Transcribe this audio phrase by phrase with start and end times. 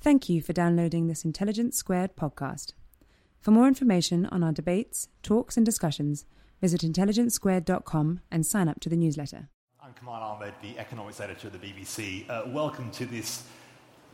[0.00, 2.72] Thank you for downloading this Intelligence Squared podcast.
[3.40, 6.24] For more information on our debates, talks, and discussions,
[6.60, 9.48] visit intelligencesquared.com and sign up to the newsletter.
[9.82, 12.30] I'm Kamal Ahmed, the economics editor of the BBC.
[12.30, 13.42] Uh, welcome to this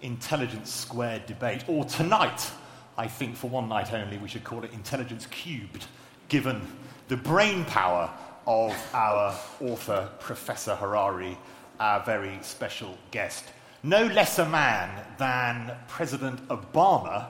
[0.00, 2.50] Intelligence Squared debate, or tonight,
[2.96, 5.84] I think for one night only, we should call it Intelligence Cubed,
[6.28, 6.62] given
[7.08, 8.10] the brain power
[8.46, 11.36] of our author, Professor Harari,
[11.78, 13.44] our very special guest
[13.84, 17.26] no less a man than President Obama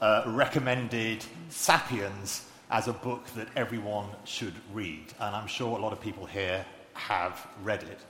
[0.00, 5.04] uh, recommended Sapiens as a book that everyone should read.
[5.20, 8.00] And I'm sure a lot of people here have read it.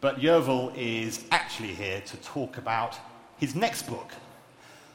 [0.00, 2.96] But Yuval is actually here to talk about
[3.36, 4.10] his next book.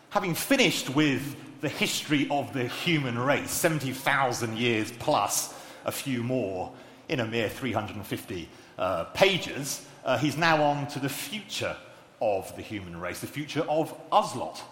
[0.10, 5.54] Having finished with the history of the human race, 70,000 years plus
[5.86, 6.72] a few more
[7.10, 11.78] in a mere 350 uh, pages, uh, he's now on to the future
[12.24, 14.64] of the human race, the future of us lot,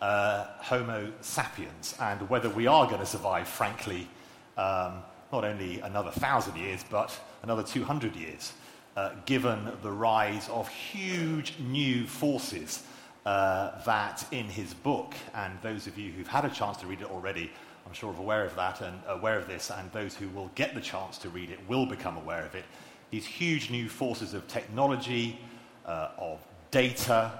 [0.00, 4.08] uh, Homo sapiens, and whether we are going to survive, frankly,
[4.56, 5.02] um,
[5.32, 8.52] not only another thousand years, but another 200 years,
[8.96, 12.84] uh, given the rise of huge new forces
[13.26, 17.00] uh, that in his book, and those of you who've had a chance to read
[17.00, 17.50] it already,
[17.86, 20.76] I'm sure are aware of that and aware of this, and those who will get
[20.76, 22.64] the chance to read it will become aware of it.
[23.10, 25.40] These huge new forces of technology,
[25.86, 26.38] uh, of
[26.70, 27.32] data,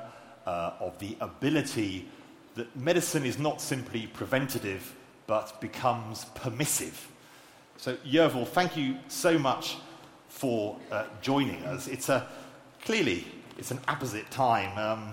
[0.47, 2.09] uh, of the ability
[2.55, 4.95] that medicine is not simply preventative
[5.27, 7.09] but becomes permissive.
[7.77, 9.77] So, Yuval, thank you so much
[10.29, 11.87] for uh, joining us.
[11.87, 12.27] It's a,
[12.83, 13.25] clearly
[13.57, 14.77] it's an apposite time.
[14.77, 15.13] Um,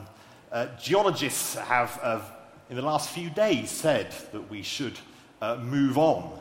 [0.51, 2.21] uh, geologists have, uh,
[2.69, 4.97] in the last few days, said that we should
[5.41, 6.37] uh, move on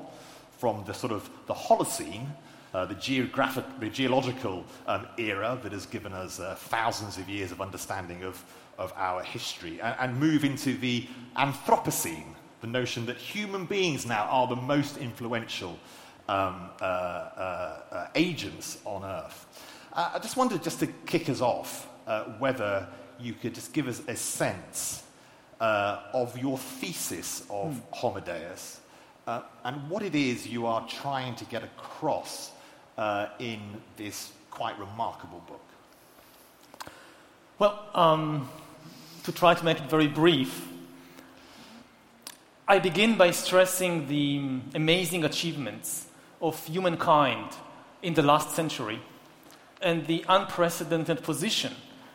[0.59, 2.29] from the sort of the Holocene
[2.77, 7.51] uh, the, geographic, the geological um, era that has given us uh, thousands of years
[7.51, 8.45] of understanding of,
[8.77, 11.07] of our history, and, and move into the
[11.39, 15.79] Anthropocene, the notion that human beings now are the most influential
[16.29, 19.47] um, uh, uh, uh agents on Earth.
[19.95, 21.89] I just wondered, just to kick us off,
[22.39, 22.87] whether
[23.19, 25.03] you could just give us a sense
[25.61, 27.81] of your thesis of mm.
[27.93, 28.81] Homo Deus.
[29.27, 32.53] Uh, and what it is you are trying to get across
[32.97, 33.61] uh, in
[33.97, 35.63] this quite remarkable book?
[37.59, 38.49] Well, um,
[39.25, 40.69] to try to make it very brief,
[42.69, 46.07] I begin by stressing the amazing achievements
[46.41, 47.51] of humankind
[48.03, 49.01] in the last century
[49.81, 51.73] and the unprecedented position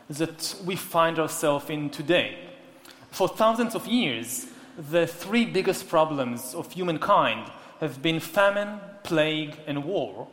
[0.10, 2.38] that we find ourselves in today.
[3.12, 4.48] For thousands of years,
[4.78, 10.28] the three biggest problems of humankind have been famine, plague, and war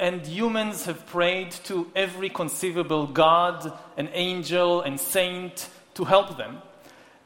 [0.00, 6.56] and humans have prayed to every conceivable god, an angel, and saint to help them,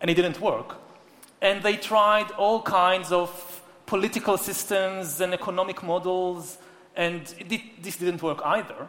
[0.00, 0.74] and it didn't work.
[1.40, 3.30] And they tried all kinds of
[3.86, 6.58] political systems and economic models,
[6.96, 7.24] and
[7.82, 8.88] this didn't work either.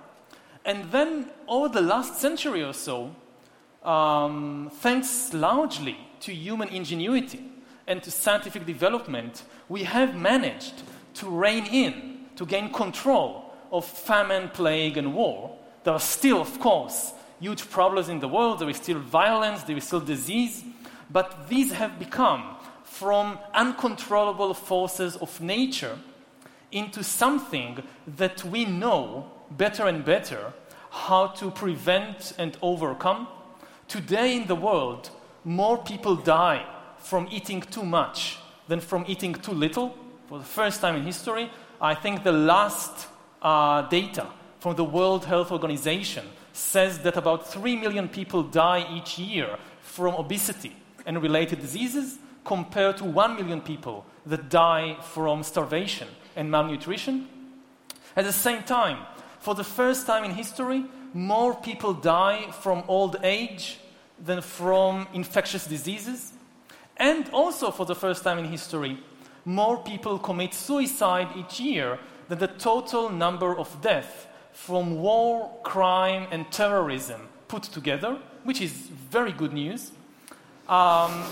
[0.65, 3.15] And then, over the last century or so,
[3.83, 7.51] um, thanks largely to human ingenuity
[7.85, 10.81] and to scientific development, we have managed
[11.13, 13.44] to rein in, to gain control
[13.75, 15.57] of famine, plague, and war.
[15.83, 18.59] There are still, of course, huge problems in the world.
[18.59, 20.63] There is still violence, there is still disease,
[21.11, 25.97] but these have become from uncontrollable forces of nature
[26.71, 27.83] into something
[28.17, 30.53] that we know better and better
[30.89, 33.27] how to prevent and overcome.
[33.87, 35.09] Today in the world,
[35.43, 36.65] more people die
[36.97, 39.95] from eating too much than from eating too little.
[40.27, 41.51] For the first time in history,
[41.81, 43.07] I think the last
[43.45, 44.27] uh, data
[44.59, 50.15] from the World Health Organization says that about 3 million people die each year from
[50.15, 50.75] obesity.
[51.05, 57.27] and related diseases compared to 1 million people that die from starvation and malnutrition.
[58.15, 59.05] At the same time,
[59.39, 63.79] for the first time in history, more people die from old age
[64.23, 66.33] than from infectious diseases.
[66.97, 68.97] And also, for the first time in history,
[69.43, 76.27] more people commit suicide each year than the total number of deaths from war, crime,
[76.31, 79.91] and terrorism put together, which is very good news.
[80.67, 81.23] Um,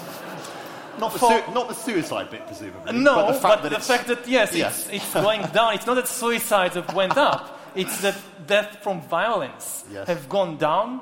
[0.99, 2.93] not, the for- su- not the suicide bit, presumably.
[2.99, 4.87] no, but the fact that the it's, fact that yes, Yes.
[4.89, 5.73] It's, it's going down.
[5.73, 7.59] It's not that suicides have went up.
[7.75, 8.15] It's that
[8.45, 10.07] death from violence Yes.
[10.07, 11.01] have gone down.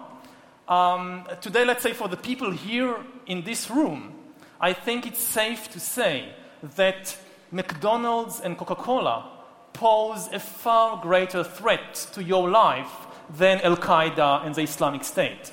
[0.70, 2.96] Um, today, let's say for the people here
[3.26, 4.14] in this room,
[4.62, 6.30] I think it's safe to say
[6.78, 7.18] that
[7.52, 9.30] McDonald's and Coca-Cola
[9.74, 12.92] pose a far greater threat to your life
[13.38, 15.52] than Al Qaeda and the Islamic State.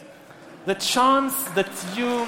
[0.66, 2.08] The chance that you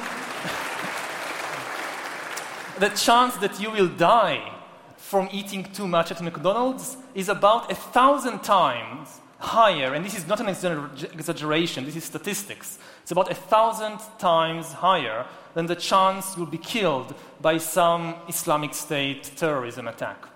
[2.78, 4.52] the chance that you will die
[4.96, 10.26] from eating too much at McDonald's is about a thousand times higher, and this is
[10.26, 12.78] not an exaggeration, this is statistics.
[13.02, 18.74] It's about a thousand times higher than the chance you'll be killed by some Islamic
[18.74, 20.26] State terrorism attack.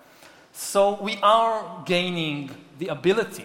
[0.56, 2.48] So we are gaining
[2.78, 3.44] the ability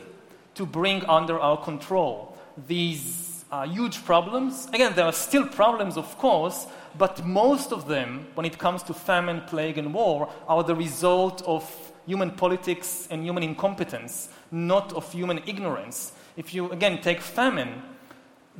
[0.54, 4.68] to bring under our control these uh, huge problems.
[4.74, 6.68] Again, there are still problems, of course,
[7.00, 11.42] but most of them, when it comes to famine, plague, and war, are the result
[11.48, 11.66] of
[12.06, 16.12] human politics and human incompetence, not of human ignorance.
[16.38, 17.82] If you, again, take famine,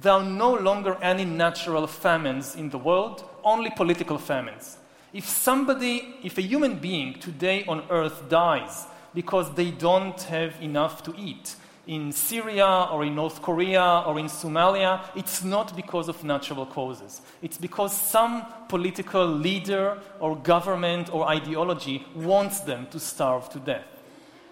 [0.02, 4.79] there are no longer any natural famines in the world, only political famines.
[5.14, 11.02] If somebody, if a human being today on earth dies because they don't have enough
[11.04, 11.56] to eat
[11.88, 17.22] in Syria or in North Korea or in Somalia, it's not because of natural causes.
[17.42, 23.88] It's because some political leader or government or ideology wants them to starve to death.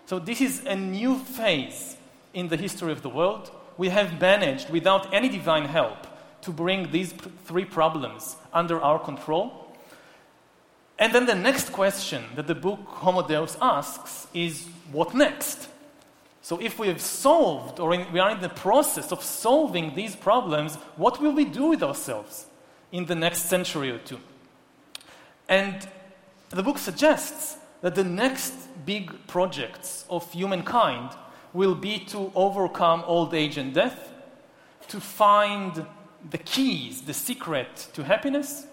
[0.08, 1.98] So, this is a new phase
[2.34, 3.52] in the history of the world.
[3.78, 6.08] We have managed, without any divine help,
[6.42, 7.14] to bring these
[7.46, 9.67] three problems under our control.
[11.00, 15.70] And then the next question that the book Homo Deus asks is what next?
[16.42, 20.16] So, if we have solved, or in, we are in the process of solving these
[20.16, 22.46] problems, what will we do with ourselves
[22.92, 24.20] in the next century or two?
[25.50, 25.88] And
[26.50, 28.54] the book suggests that the next
[28.86, 31.12] big projects of humankind
[31.54, 34.14] will be to overcome old age and death,
[34.88, 35.86] to find
[36.30, 38.67] the keys, the secret to happiness,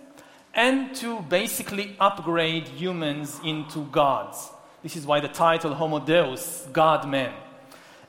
[0.54, 4.50] and to basically upgrade humans into gods.
[4.82, 7.32] This is why the title Homo Deus, God Man.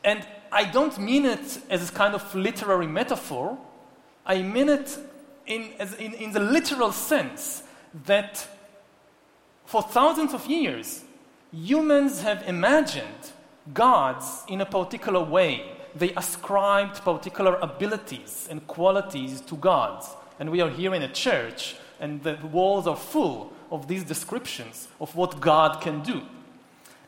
[0.03, 3.57] And I don't mean it as a kind of literary metaphor,
[4.25, 4.97] I mean it
[5.47, 7.63] in, in, in the literal sense
[8.05, 8.47] that
[9.65, 11.03] for thousands of years,
[11.51, 13.31] humans have imagined
[13.73, 15.71] gods in a particular way.
[15.95, 20.09] They ascribed particular abilities and qualities to gods.
[20.39, 24.87] And we are here in a church, and the walls are full of these descriptions
[24.99, 26.21] of what God can do.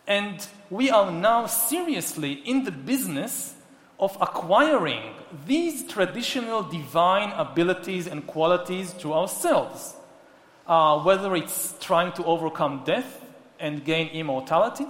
[0.08, 0.36] And
[0.72, 3.54] we are now seriously in the business
[4.00, 5.04] of acquiring
[5.46, 9.96] these traditional divine abilities and qualities to ourselves.
[10.66, 13.24] Uh, whether it's trying to overcome death
[13.60, 14.88] and gain immortality,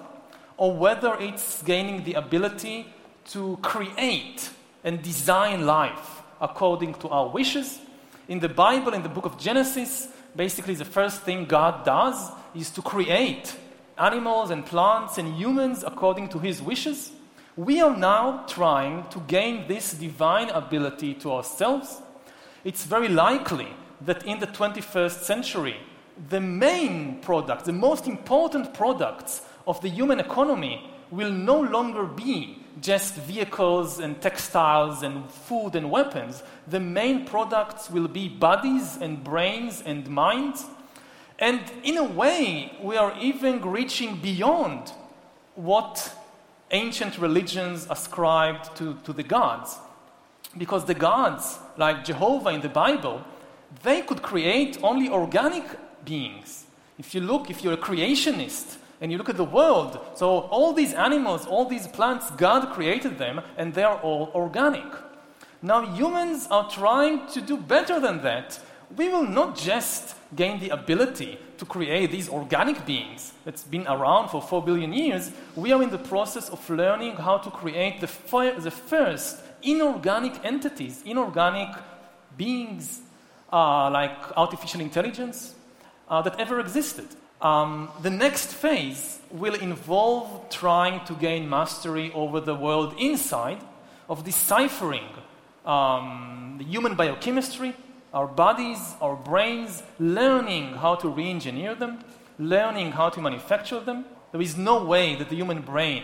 [0.56, 2.88] or whether it's gaining the ability
[3.26, 4.50] to create
[4.86, 7.80] and design life according to our wishes.
[8.28, 12.70] In the Bible, in the book of Genesis, basically the first thing God does is
[12.72, 13.56] to create
[13.98, 17.12] animals and plants and humans according to his wishes.
[17.56, 22.02] We are now trying to gain this divine ability to ourselves.
[22.66, 23.70] It's very likely
[24.02, 25.78] that in the 21st century,
[26.30, 32.62] the main product, the most important products of the human economy will no longer be
[32.82, 36.44] just vehicles and textiles and food and weapons.
[36.70, 40.66] The main products will be bodies and brains and minds.
[41.40, 44.92] And in a way, we are even reaching beyond
[45.56, 46.14] what
[46.72, 49.78] ancient religions ascribed to, to the gods.
[50.58, 53.24] Because the gods, like Jehovah in the Bible,
[53.84, 55.66] they could create only organic
[56.04, 56.66] beings.
[56.98, 60.74] If you look, if you're a creationist and you look at the world, so all
[60.74, 64.84] these animals, all these plants, God created them and they are all organic.
[65.68, 68.58] Now, humans are trying to do better than that.
[68.96, 74.30] We will not just gain the ability to create these organic beings that's been around
[74.30, 75.30] for 4 billion years.
[75.58, 80.46] We are in the process of learning how to create the, fir- the first inorganic
[80.46, 81.76] entities, inorganic
[82.38, 83.02] beings,
[83.52, 85.54] uh, like artificial intelligence,
[86.08, 87.08] uh, that ever existed.
[87.42, 93.60] Um, the next phase will involve trying to gain mastery over the world inside
[94.08, 95.17] of deciphering
[95.68, 97.76] um, the human biochemistry,
[98.14, 102.00] our bodies, our brains, learning how to re engineer them,
[102.40, 104.06] learning how to manufacture them.
[104.32, 106.04] There is no way that the human brain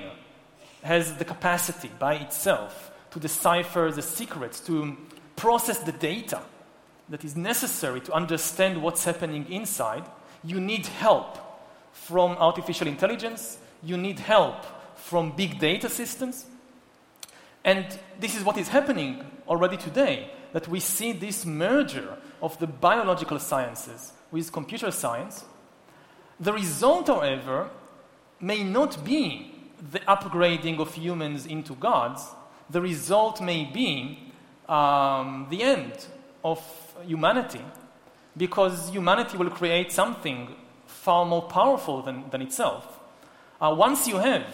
[0.84, 4.98] has the capacity by itself to decipher the secrets, to
[5.36, 6.41] process the data
[7.10, 10.03] that is necessary to understand what's happening inside.
[10.43, 11.38] You need help
[11.91, 14.65] from artificial intelligence, you need help
[14.96, 16.46] from big data systems.
[17.63, 17.86] And
[18.20, 23.39] this is what is happening already today that we see this merger of the biological
[23.39, 25.46] sciences with computer science.
[26.39, 27.70] The result, however,
[28.39, 29.53] may not be
[29.91, 32.27] the upgrading of humans into gods.
[32.70, 34.32] The result may be
[34.67, 36.05] um, the end
[36.43, 36.60] of
[37.05, 37.62] humanity,
[38.36, 40.55] because humanity will create something
[40.86, 43.00] far more powerful than, than itself.
[43.62, 44.46] Uh, once you have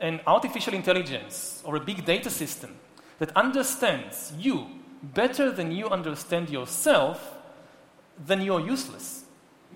[0.00, 2.74] an artificial intelligence or a big data system
[3.18, 4.66] that understands you
[5.02, 7.36] better than you understand yourself,
[8.26, 9.24] then you're useless.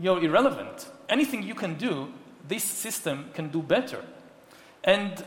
[0.01, 0.89] You're irrelevant.
[1.09, 2.09] Anything you can do,
[2.49, 4.03] this system can do better.
[4.83, 5.25] And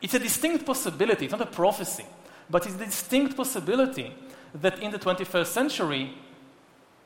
[0.00, 2.04] it's a distinct possibility, it's not a prophecy,
[2.48, 4.14] but it's a distinct possibility
[4.54, 6.14] that in the 21st century,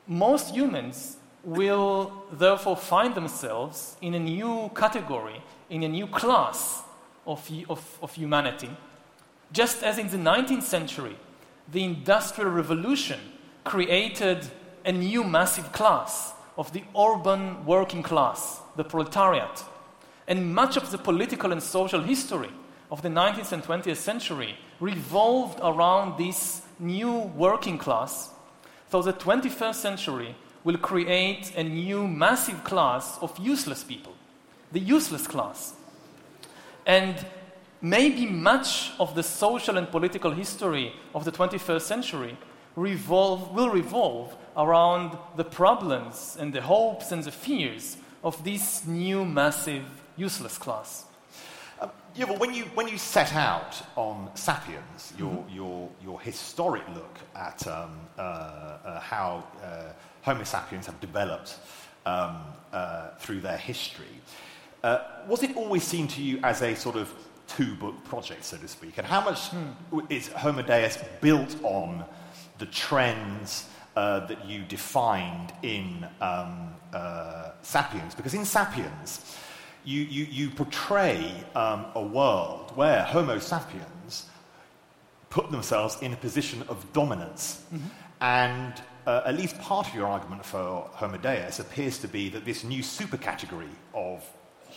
[0.05, 6.83] most humans will therefore find themselves in a new category, in a new class
[7.29, 8.69] of, of, of humanity.
[9.53, 11.15] Just as in the 19th century,
[11.71, 13.19] the Industrial Revolution
[13.63, 14.45] created
[14.83, 19.63] a new massive class of the urban working class, the proletariat.
[20.27, 22.49] And much of the political and social history
[22.91, 28.29] of the 19th and 20th century revolved around this new working class.
[28.91, 34.13] So the 21st century will create a new massive class of useless people,
[34.71, 35.73] the useless class.
[36.89, 37.23] And
[37.81, 42.35] maybe much of the social and political history of the 21st century
[42.75, 49.23] revolve, will revolve around the problems and the hopes and the fears of this new
[49.23, 49.85] massive
[50.17, 51.05] useless class.
[51.79, 55.55] Um, yeah, but when you, when you set out on Sapiens, your, mm-hmm.
[55.55, 59.93] your, your historic look at um, uh, uh, how uh,
[60.23, 61.59] Homo sapiens have developed
[62.07, 62.39] um,
[62.73, 64.21] uh, through their history,
[64.83, 67.13] uh, was it always seen to you as a sort of
[67.47, 68.97] two book project, so to speak?
[68.97, 69.99] And how much hmm.
[70.09, 72.05] is Homo Deus built on
[72.57, 78.15] the trends uh, that you defined in um, uh, Sapiens?
[78.15, 79.37] Because in Sapiens,
[79.83, 84.25] you, you, you portray um, a world where Homo sapiens
[85.29, 87.63] put themselves in a position of dominance.
[87.73, 87.87] Mm-hmm.
[88.21, 88.73] And
[89.07, 92.63] uh, at least part of your argument for Homo Deus appears to be that this
[92.63, 94.23] new supercategory of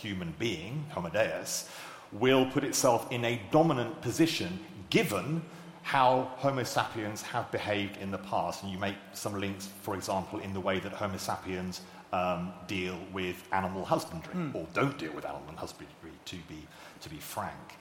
[0.03, 1.69] human being, Homo Deus,
[2.13, 4.59] will put itself in a dominant position
[4.91, 5.43] given
[5.83, 8.63] how Homo sapiens have behaved in the past.
[8.63, 11.81] And you make some links, for example, in the way that Homo sapiens
[12.13, 14.55] um, deal with animal husbandry, mm.
[14.55, 16.67] or don't deal with animal husbandry, to be,
[17.01, 17.79] to be frank.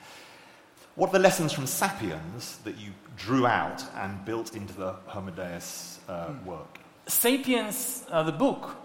[0.96, 5.32] What are the lessons from Sapiens that you drew out and built into the Homo
[5.32, 6.46] Deus uh, mm.
[6.46, 6.80] work?
[7.08, 8.76] Sapiens, uh, the book,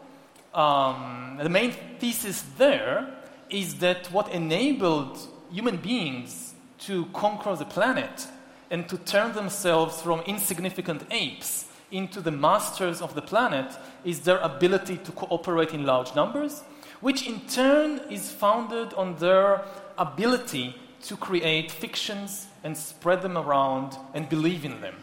[0.55, 3.16] um, the main thesis there
[3.51, 5.19] is that what enabled
[5.51, 8.27] human beings to conquer the planet
[8.71, 13.73] and to turn themselves from insignificant apes into the masters of the planet
[14.05, 16.63] is their ability to cooperate in large numbers,
[17.01, 19.65] which in turn is founded on their
[19.97, 24.97] ability to create fictions and spread them around and believe in them.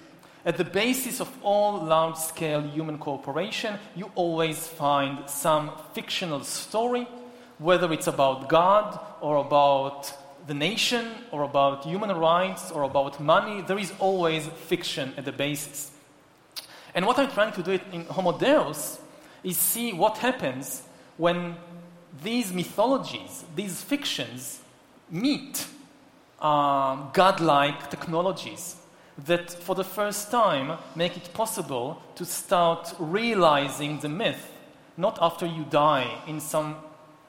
[0.45, 7.07] At the basis of all large scale human cooperation, you always find some fictional story,
[7.60, 10.13] whether it's about God or about
[10.48, 15.31] the nation or about human rights or about money, there is always fiction at the
[15.31, 15.91] basis.
[16.95, 19.00] And what I'm trying to do in Homo Deus
[19.43, 20.83] is see what happens
[21.17, 21.55] when
[22.22, 24.62] these mythologies, these fictions,
[25.10, 25.65] meet
[26.39, 28.75] um, godlike technologies
[29.25, 34.51] that for the first time make it possible to start realizing the myth,
[34.98, 36.75] not after you die in some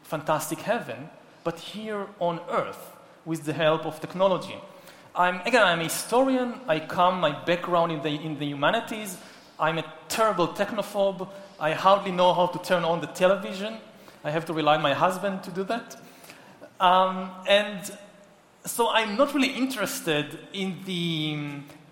[0.05, 1.11] fantastic heaven,
[1.43, 4.57] but here on earth with the help of technology.
[5.15, 6.61] I'm, again, I'm a historian.
[6.67, 9.17] I come, my background in the, in the humanities.
[9.59, 11.29] I'm a terrible technophobe.
[11.61, 13.77] I hardly know how to turn on the television.
[14.25, 15.97] I have to rely on my husband to do that.
[16.81, 17.97] Um, and
[18.65, 21.35] so I'm not really interested in the,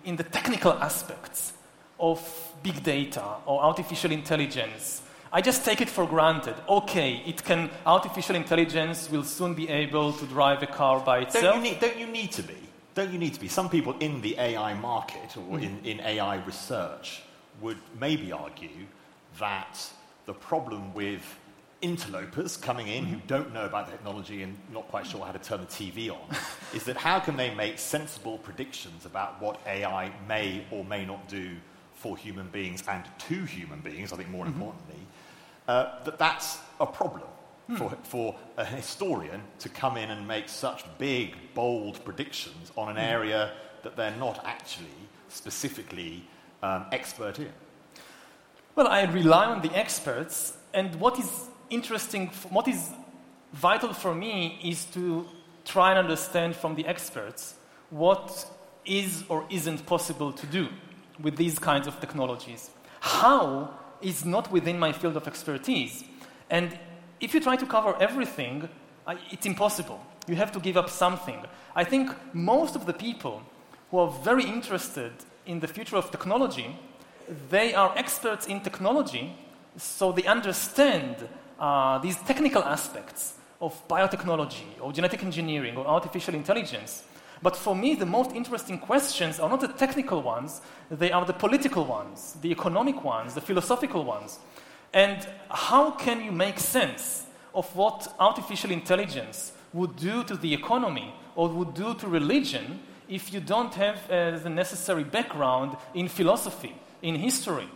[0.03, 1.53] in the technical aspects
[1.99, 2.19] of
[2.63, 5.02] big data or artificial intelligence,
[5.35, 6.53] I just take it for granted.
[6.69, 11.43] Okay, it can artificial intelligence will soon be able to drive a car by itself.
[11.43, 12.53] Don't you need, don't you need to be?
[12.93, 13.47] Don't you need to be?
[13.47, 17.23] Some people in the AI market or in, in AI research
[17.61, 18.85] would maybe argue
[19.39, 19.79] that
[20.27, 21.23] the problem with
[21.81, 25.61] interlopers coming in who don't know about technology and not quite sure how to turn
[25.61, 26.21] the TV on
[26.75, 31.27] is that how can they make sensible predictions about what AI may or may not
[31.27, 31.55] do
[31.95, 34.61] for human beings and to human beings, I think more mm-hmm.
[34.61, 35.07] importantly,
[35.67, 37.27] uh, that that's a problem
[37.67, 37.75] hmm.
[37.75, 42.95] for, for a historian to come in and make such big, bold predictions on an
[42.95, 43.01] hmm.
[43.01, 43.51] area
[43.83, 44.87] that they're not actually
[45.29, 46.23] specifically
[46.61, 47.51] um, expert in.
[48.75, 52.91] Well, I rely on the experts, and what is interesting, what is
[53.53, 55.27] vital for me is to
[55.65, 57.55] try and understand from the experts
[57.89, 58.45] what
[58.85, 60.67] is or isn't possible to do
[61.21, 62.71] with these kinds of technologies.
[62.99, 66.03] How is not within my field of expertise.
[66.49, 66.77] And
[67.19, 68.69] if you try to cover everything,
[69.31, 69.99] it's impossible.
[70.27, 71.39] You have to give up something.
[71.75, 73.41] I think most of the people
[73.89, 75.11] who are very interested
[75.45, 76.75] in the future of technology,
[77.49, 79.35] they are experts in technology,
[79.77, 81.15] so they understand
[81.59, 87.03] uh, these technical aspects of biotechnology or genetic engineering or artificial intelligence.
[87.43, 91.33] But for me, the most interesting questions are not the technical ones, they are the
[91.33, 94.39] political ones, the economic ones, the philosophical ones.
[94.93, 101.13] And how can you make sense of what artificial intelligence would do to the economy
[101.35, 106.73] or would do to religion if you don't have uh, the necessary background in philosophy,
[107.01, 107.67] in history?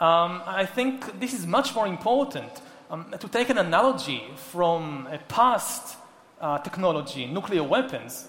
[0.00, 2.50] Um, I think this is much more important.
[2.90, 5.98] Um, to take an analogy from a past
[6.40, 8.28] uh, technology, nuclear weapons,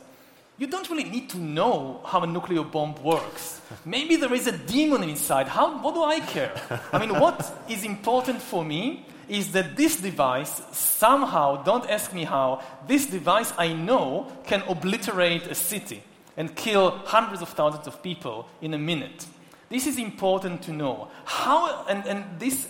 [0.60, 3.62] you don't really need to know how a nuclear bomb works.
[3.86, 5.48] Maybe there is a demon inside.
[5.48, 6.52] How, what do I care?
[6.92, 12.26] I mean, what is important for me is that this device somehow, don't ask me
[12.26, 16.04] how, this device I know can obliterate a city
[16.36, 19.28] and kill hundreds of thousands of people in a minute.
[19.70, 21.08] This is important to know.
[21.24, 22.68] How, and, and this,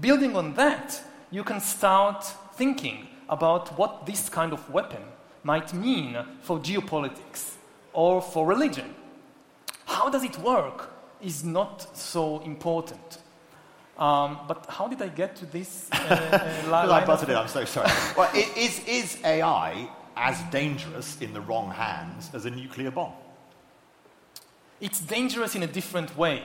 [0.00, 5.02] building on that, you can start thinking about what this kind of weapon
[5.42, 7.54] might mean for geopolitics
[7.92, 8.94] or for religion.
[9.86, 13.18] How does it work is not so important.
[13.98, 15.88] Um, but how did I get to this?
[15.92, 17.36] Uh, uh, I butted it.
[17.36, 17.90] I'm so sorry.
[18.16, 23.12] well, is, is AI as dangerous in the wrong hands as a nuclear bomb?
[24.80, 26.42] It's dangerous in a different way.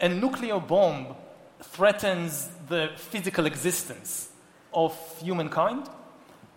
[0.00, 1.14] A nuclear bomb
[1.60, 4.30] threatens the physical existence
[4.72, 5.88] of humankind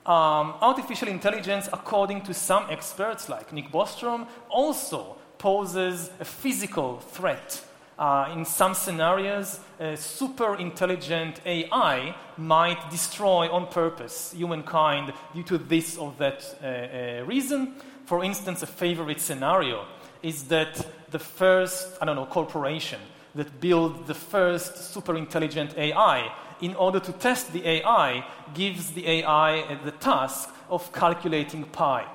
[0.05, 7.63] um, artificial intelligence, according to some experts like Nick Bostrom, also poses a physical threat.
[7.99, 15.59] Uh, in some scenarios, a super intelligent AI might destroy on purpose humankind due to
[15.59, 17.75] this or that uh, uh, reason.
[18.05, 19.85] For instance, a favorite scenario
[20.23, 22.99] is that the first, I don't know, corporation
[23.35, 26.31] that built the first super intelligent AI
[26.61, 32.05] in order to test the AI, gives the AI the task of calculating pi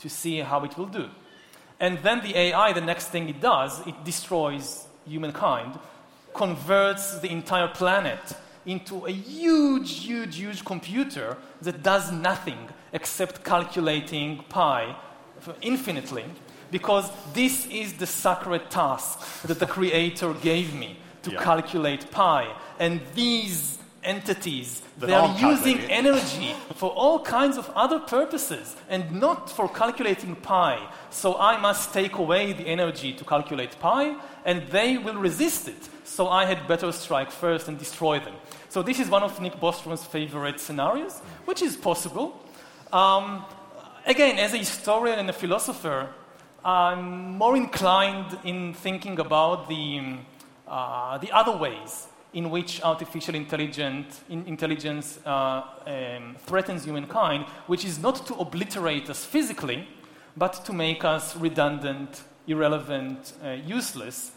[0.00, 1.08] to see how it will do.
[1.80, 5.78] And then the AI, the next thing it does, it destroys humankind,
[6.34, 8.20] converts the entire planet
[8.66, 14.94] into a huge, huge, huge computer that does nothing except calculating pi
[15.62, 16.24] infinitely,
[16.70, 21.42] because this is the sacred task that the Creator gave me to yeah.
[21.42, 22.52] calculate pi.
[22.78, 24.82] And these entities.
[24.98, 30.78] They are using energy for all kinds of other purposes and not for calculating pi.
[31.10, 35.88] So I must take away the energy to calculate pi, and they will resist it.
[36.04, 38.34] So I had better strike first and destroy them.
[38.68, 42.40] So this is one of Nick Bostrom's favorite scenarios, which is possible.
[42.92, 43.44] Um,
[44.06, 46.08] again, as a historian and a philosopher,
[46.64, 50.16] I'm more inclined in thinking about the,
[50.66, 57.98] uh, the other ways in which artificial intelligence, intelligence uh, um, threatens humankind, which is
[57.98, 59.88] not to obliterate us physically,
[60.36, 64.30] but to make us redundant, irrelevant, uh, useless,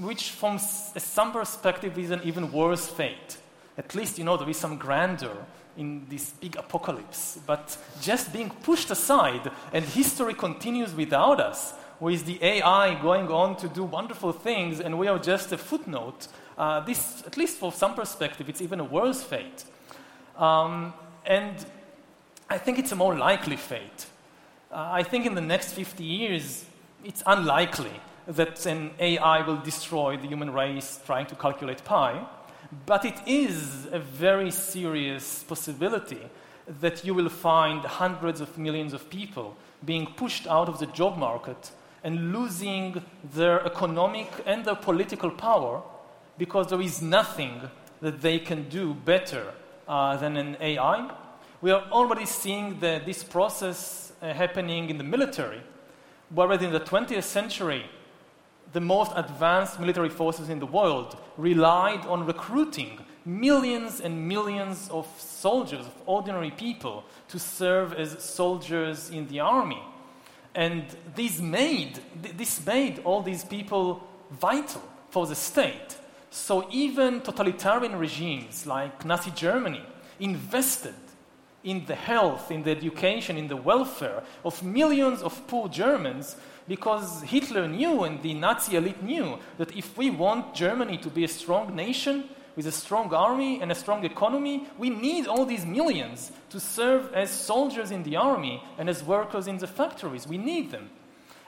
[0.00, 3.36] which from some perspective is an even worse fate.
[3.76, 5.36] At least, you know, there is some grandeur
[5.76, 7.38] in this big apocalypse.
[7.46, 13.56] But just being pushed aside and history continues without us, with the AI going on
[13.56, 17.72] to do wonderful things and we are just a footnote, uh, this, at least for
[17.72, 19.64] some perspective, it's even a worse fate.
[20.36, 20.94] Um,
[21.26, 21.64] and
[22.48, 24.06] I think it's a more likely fate.
[24.70, 26.64] Uh, I think in the next 50 years,
[27.04, 32.26] it's unlikely that an AI will destroy the human race trying to calculate pi,
[32.86, 36.20] but it is a very serious possibility
[36.80, 41.18] that you will find hundreds of millions of people being pushed out of the job
[41.18, 41.70] market
[42.02, 43.02] and losing
[43.34, 45.82] their economic and their political power
[46.38, 47.60] because there is nothing
[48.00, 49.52] that they can do better
[49.88, 51.10] uh, than an AI.
[51.60, 55.62] We are already seeing the, this process uh, happening in the military,
[56.30, 57.86] whereas in the 20th century,
[58.72, 65.06] the most advanced military forces in the world relied on recruiting millions and millions of
[65.18, 69.82] soldiers, of ordinary people, to serve as soldiers in the army.
[70.54, 72.00] And this made,
[72.36, 75.96] this made all these people vital for the state.
[76.34, 79.80] So even totalitarian regimes like Nazi Germany
[80.18, 80.96] invested
[81.62, 86.34] in the health, in the education, in the welfare of millions of poor Germans
[86.66, 91.22] because Hitler knew and the Nazi elite knew that if we want Germany to be
[91.22, 92.24] a strong nation
[92.56, 97.14] with a strong army and a strong economy, we need all these millions to serve
[97.14, 100.26] as soldiers in the army and as workers in the factories.
[100.26, 100.90] We need them.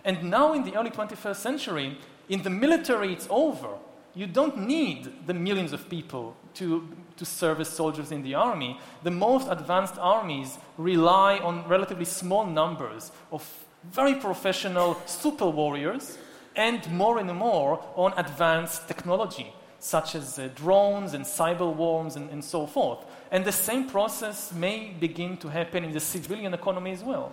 [0.04, 3.78] And now, in the early 21st century, in the military, it's over.
[4.16, 8.80] You don't need the millions of people to, to serve as soldiers in the army.
[9.02, 13.46] The most advanced armies rely on relatively small numbers of
[13.92, 16.16] very professional super warriors
[16.56, 22.30] and more and more on advanced technology such as uh, drones and cyber worms and,
[22.30, 23.04] and so forth.
[23.30, 27.32] And the same process may begin to happen in the civilian economy as well.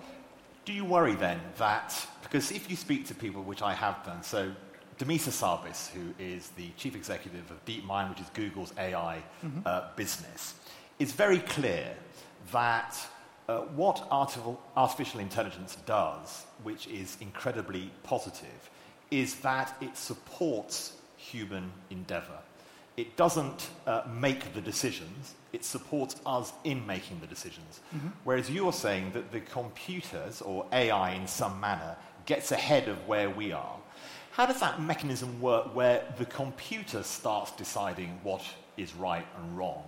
[0.65, 4.21] Do you worry then that, because if you speak to people, which I have done,
[4.21, 4.51] so
[5.03, 9.59] Demis Hassabis, who is the chief executive of DeepMind, which is Google's AI mm-hmm.
[9.65, 10.53] uh, business,
[10.97, 11.93] is very clear
[12.53, 12.95] that
[13.49, 18.69] uh, what artificial intelligence does, which is incredibly positive,
[19.11, 22.39] is that it supports human endeavor.
[22.95, 27.81] It doesn't uh, make the decisions, it supports us in making the decisions.
[27.93, 28.07] Mm-hmm.
[28.23, 33.29] Whereas you're saying that the computers, or AI in some manner, gets ahead of where
[33.29, 33.75] we are.
[34.33, 38.41] How does that mechanism work where the computer starts deciding what
[38.77, 39.83] is right and wrong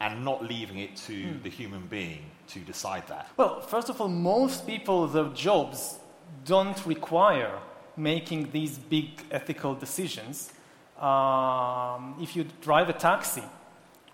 [0.00, 1.42] and not leaving it to mm.
[1.42, 3.28] the human being to decide that?
[3.36, 5.98] Well, first of all, most people, their jobs
[6.44, 7.58] don't require
[7.96, 10.52] making these big ethical decisions.
[11.00, 13.42] Um, if you drive a taxi,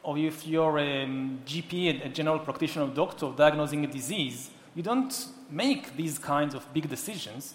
[0.02, 1.06] or if you're a
[1.44, 5.14] GP, a general practitioner doctor diagnosing a disease, you don't
[5.50, 7.54] make these kinds of big decisions.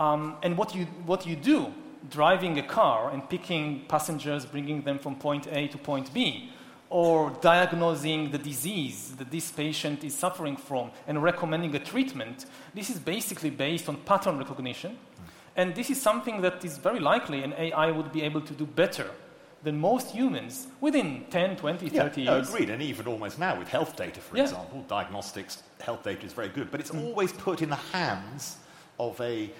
[0.00, 1.72] Um, and what you, what you do,
[2.08, 6.50] driving a car and picking passengers, bringing them from point A to point B,
[6.88, 12.88] or diagnosing the disease that this patient is suffering from and recommending a treatment, this
[12.88, 14.98] is basically based on pattern recognition.
[15.54, 18.64] And this is something that is very likely an AI would be able to do
[18.64, 19.10] better
[19.62, 22.48] than most humans within 10, 20, yeah, 30 years.
[22.48, 22.70] No, agreed.
[22.70, 24.44] And even almost now with health data, for yeah.
[24.44, 26.70] example, diagnostics, health data is very good.
[26.70, 27.04] But it's mm.
[27.04, 28.56] always put in the hands
[28.98, 29.50] of a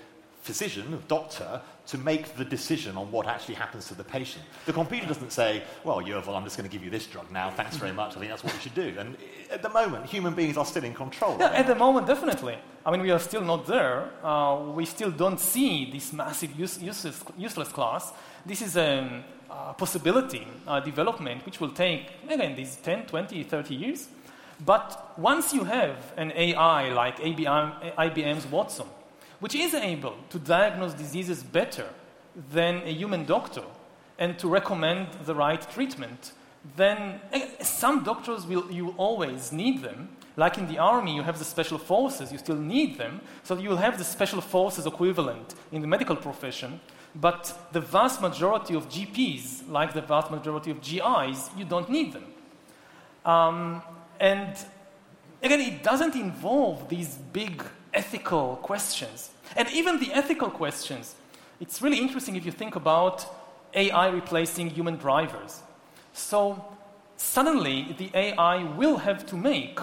[0.40, 4.44] physician, doctor, to make the decision on what actually happens to the patient.
[4.66, 7.50] The computer doesn't say, well, Yuval, I'm just going to give you this drug now,
[7.50, 8.94] thanks very much, I think that's what you should do.
[8.98, 9.16] And
[9.50, 11.37] at the moment, human beings are still in control.
[11.38, 12.57] Yeah, at the moment, definitely.
[12.87, 14.11] I mean, we are still not there.
[14.22, 18.12] Uh, we still don't see this massive use, useless, useless class.
[18.46, 23.74] This is a uh, possibility, uh, development, which will take, again, these 10, 20, 30
[23.74, 24.09] years.
[24.64, 28.87] But once you have an AI like IBM, IBM's Watson,
[29.40, 31.88] which is able to diagnose diseases better
[32.53, 33.64] than a human doctor
[34.18, 36.33] and to recommend the right treatment,
[36.76, 40.11] then eh, some doctors will you always need them.
[40.37, 43.70] Like in the army, you have the special forces, you still need them, so you
[43.70, 46.81] will have the special forces equivalent in the medical profession.
[47.14, 52.12] But the vast majority of GPs, like the vast majority of GIs, you don't need
[52.12, 52.26] them.
[53.24, 53.83] Um,
[54.20, 54.57] and
[55.42, 59.31] again, it doesn't involve these big ethical questions.
[59.57, 61.14] And even the ethical questions,
[61.61, 63.26] it's really interesting if you think about
[63.74, 65.62] AI replacing human drivers.
[66.12, 66.64] So
[67.16, 69.79] suddenly, the AI will have to make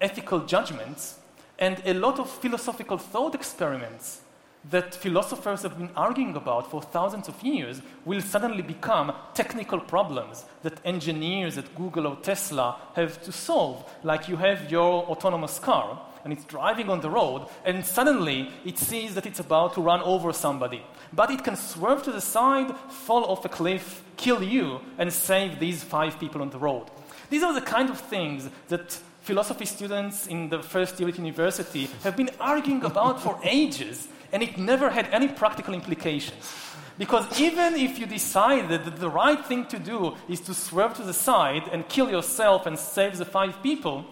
[0.00, 1.18] ethical judgments
[1.58, 4.22] and a lot of philosophical thought experiments
[4.70, 10.44] that philosophers have been arguing about for thousands of years will suddenly become technical problems
[10.62, 13.84] that engineers at Google or Tesla have to solve.
[14.02, 18.78] Like you have your autonomous car, and it's driving on the road, and suddenly it
[18.78, 20.82] sees that it's about to run over somebody.
[21.12, 25.58] But it can swerve to the side, fall off a cliff, kill you, and save
[25.58, 26.86] these five people on the road.
[27.30, 31.88] These are the kind of things that philosophy students in the first year at university
[32.02, 36.56] have been arguing about for ages and it never had any practical implications.
[36.98, 41.02] Because even if you decide that the right thing to do is to swerve to
[41.02, 44.04] the side and kill yourself and save the five people,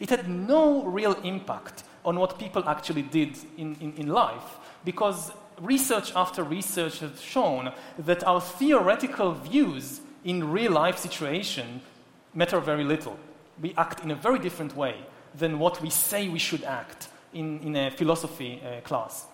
[0.00, 4.58] it had no real impact on what people actually did in, in, in life.
[4.84, 11.82] Because research after research has shown that our theoretical views in real life situation
[12.34, 13.18] matter very little.
[13.60, 14.96] We act in a very different way
[15.34, 19.26] than what we say we should act in, in a philosophy uh, class.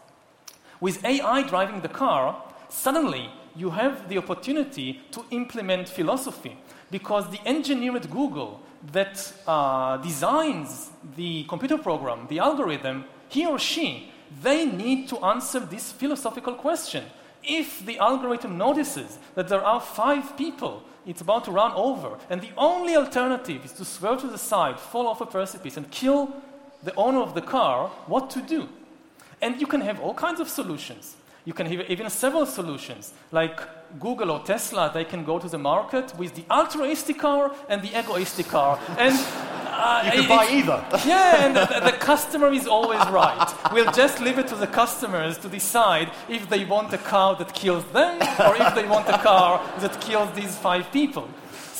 [0.80, 6.58] With AI driving the car, suddenly you have the opportunity to implement philosophy
[6.90, 8.60] because the engineer at Google
[8.92, 15.60] that uh, designs the computer program, the algorithm, he or she, they need to answer
[15.60, 17.04] this philosophical question.
[17.42, 22.42] If the algorithm notices that there are five people it's about to run over, and
[22.42, 26.34] the only alternative is to swerve to the side, fall off a precipice, and kill
[26.82, 28.68] the owner of the car, what to do?
[29.40, 31.14] And you can have all kinds of solutions.
[31.46, 33.60] You can have even several solutions, like
[34.00, 37.96] Google or Tesla, they can go to the market with the altruistic car and the
[37.96, 38.80] egoistic car.
[38.98, 39.14] And
[39.66, 40.84] uh, you can it, buy either.
[41.06, 43.48] yeah, and the, the, customer is always right.
[43.72, 47.54] We'll just leave it to the customers to decide if they want a car that
[47.54, 51.28] kills them or if they want a car that kills these five people.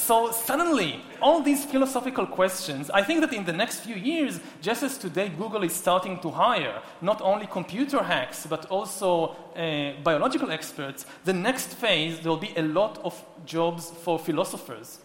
[0.07, 4.85] So suddenly, all these philosophical questions, I think that in the next few years, just
[4.85, 10.53] as today Google is starting to hire not only computer hacks, but also uh, biological
[10.53, 15.01] experts, the next phase, there will be a lot of jobs for philosophers.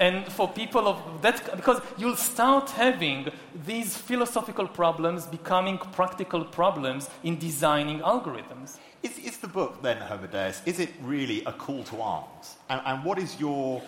[0.00, 3.28] And for people of that, because you'll start having
[3.64, 8.78] these philosophical problems becoming practical problems in designing algorithms.
[9.04, 12.56] Is, is the book then, Homo Deus, is it really a call to arms?
[12.68, 13.80] And, and what is your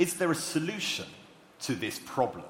[0.00, 1.04] is there a solution
[1.60, 2.46] to this problem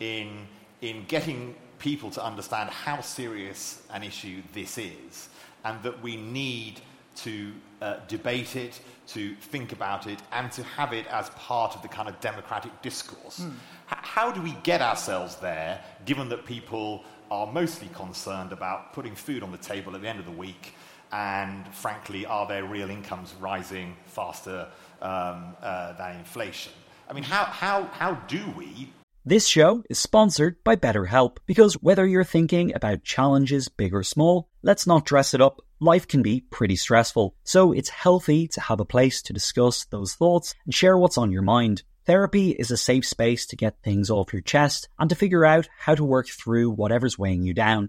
[0.00, 0.46] in,
[0.80, 5.28] in getting people to understand how serious an issue this is
[5.66, 6.80] and that we need
[7.16, 11.82] to uh, debate it, to think about it, and to have it as part of
[11.82, 13.40] the kind of democratic discourse.
[13.40, 13.50] Mm.
[13.50, 19.14] H- how do we get ourselves there, given that people are mostly concerned about putting
[19.14, 20.74] food on the table at the end of the week?
[21.12, 24.68] And frankly, are their real incomes rising faster
[25.02, 26.72] um, uh, than inflation?
[27.08, 28.92] I mean, how, how, how do we?
[29.26, 34.48] This show is sponsored by BetterHelp because whether you're thinking about challenges big or small,
[34.62, 35.60] let's not dress it up.
[35.80, 40.14] Life can be pretty stressful, so it's healthy to have a place to discuss those
[40.14, 41.82] thoughts and share what's on your mind.
[42.06, 45.68] Therapy is a safe space to get things off your chest and to figure out
[45.78, 47.88] how to work through whatever's weighing you down.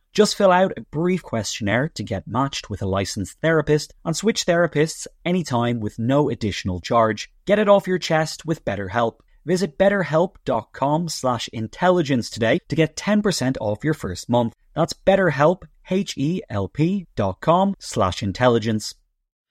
[0.13, 4.45] Just fill out a brief questionnaire to get matched with a licensed therapist and switch
[4.45, 7.31] therapists anytime with no additional charge.
[7.45, 9.19] Get it off your chest with BetterHelp.
[9.45, 14.53] Visit betterhelp.com slash intelligence today to get 10% off your first month.
[14.75, 18.93] That's betterhelp, H-E-L-P dot com slash intelligence.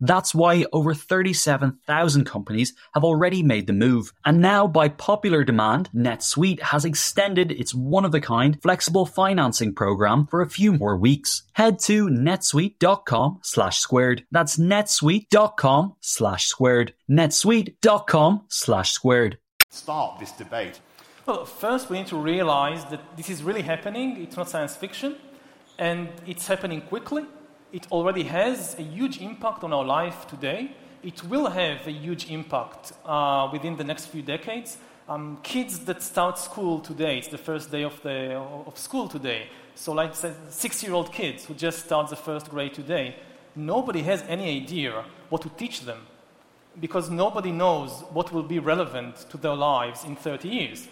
[0.00, 4.12] That's why over 37,000 companies have already made the move.
[4.24, 9.74] And now, by popular demand, NetSuite has extended its one of a kind flexible financing
[9.74, 11.42] program for a few more weeks.
[11.54, 14.24] Head to netsuite.com slash squared.
[14.30, 16.94] That's netsuite.com slash squared.
[17.10, 19.38] netsuite.com slash squared.
[19.70, 20.80] Start this debate.
[21.26, 24.20] Well, first we need to realize that this is really happening.
[24.22, 25.16] It's not science fiction.
[25.78, 27.24] And it's happening quickly
[27.74, 30.70] it already has a huge impact on our life today.
[31.02, 34.78] It will have a huge impact uh, within the next few decades.
[35.08, 39.48] Um, kids that start school today, it's the first day of, the, of school today.
[39.74, 40.14] So, like
[40.50, 43.16] six year old kids who just start the first grade today,
[43.56, 46.06] nobody has any idea what to teach them
[46.80, 50.88] because nobody knows what will be relevant to their lives in 30 years.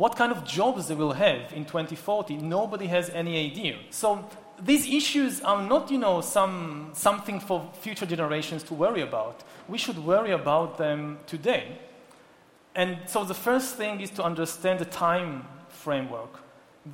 [0.00, 3.76] what kind of jobs they will have in 2040, nobody has any idea.
[3.90, 4.26] So
[4.62, 9.42] these issues are not, you know, some, something for future generations to worry about.
[9.68, 11.78] We should worry about them today.
[12.74, 16.40] And so the first thing is to understand the time framework,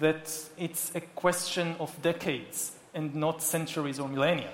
[0.01, 4.51] that it's a question of decades and not centuries or millennia.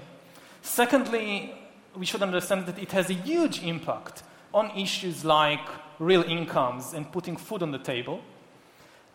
[0.62, 1.54] Secondly,
[1.96, 4.22] we should understand that it has a huge impact
[4.54, 5.66] on issues like
[5.98, 8.20] real incomes and putting food on the table,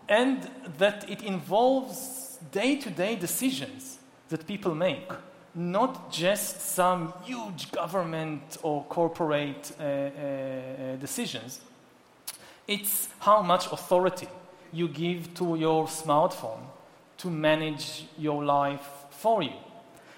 [0.08, 5.12] and that it involves day to day decisions that people make,
[5.56, 11.62] not just some huge government or corporate uh, uh, decisions.
[12.68, 14.28] It's how much authority
[14.74, 16.64] you give to your smartphone
[17.18, 19.54] to manage your life for you.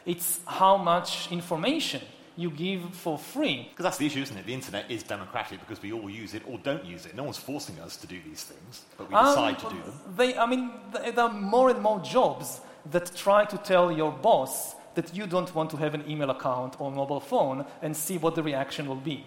[0.05, 2.01] It's how much information
[2.39, 3.67] you give for free.
[3.69, 4.45] Because that's the issue, isn't it?
[4.45, 7.15] The internet is democratic because we all use it or don't use it.
[7.15, 9.99] No one's forcing us to do these things, but we Um, decide to do them.
[10.15, 14.75] They, I mean, there are more and more jobs that try to tell your boss
[14.95, 18.35] that you don't want to have an email account or mobile phone and see what
[18.35, 19.25] the reaction will be.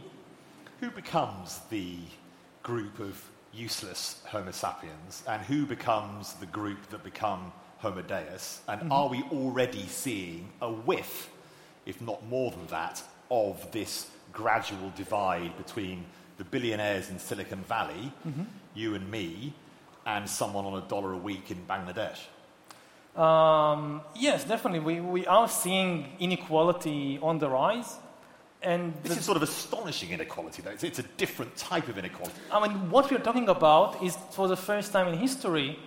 [0.80, 1.96] Who becomes the
[2.62, 3.22] group of
[3.52, 8.60] useless Homo sapiens, and who becomes the group that become Homo Deus?
[8.68, 11.28] And are we already seeing a whiff,
[11.86, 16.04] if not more than that, of this gradual divide between
[16.38, 18.12] the billionaires in Silicon Valley,
[18.74, 19.52] you and me,
[20.06, 22.18] and someone on a dollar a week in Bangladesh?
[23.16, 24.80] Um, yes, definitely.
[24.80, 27.96] We, we are seeing inequality on the rise.
[28.62, 30.70] And This is sort of astonishing inequality, though.
[30.70, 32.40] It's, it's a different type of inequality.
[32.50, 35.78] I mean, what we're talking about is, for the first time in history,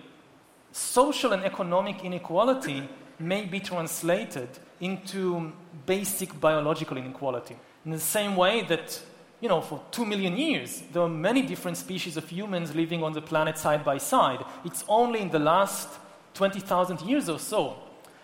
[0.72, 4.48] social and economic inequality may be translated
[4.80, 5.52] into
[5.86, 7.56] basic biological inequality.
[7.84, 9.00] In the same way that,
[9.40, 13.12] you know, for two million years, there were many different species of humans living on
[13.12, 14.44] the planet side by side.
[14.64, 15.88] It's only in the last
[16.34, 17.76] 20,000 years or so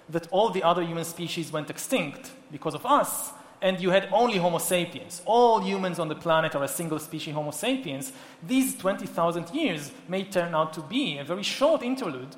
[0.09, 3.31] that all the other human species went extinct because of us,
[3.63, 5.23] and you had only Homo sapiens.
[5.25, 8.13] All humans on the planet are a single species Homo sapiens.
[8.47, 12.35] These 20,000 years may turn out to be a very short interlude,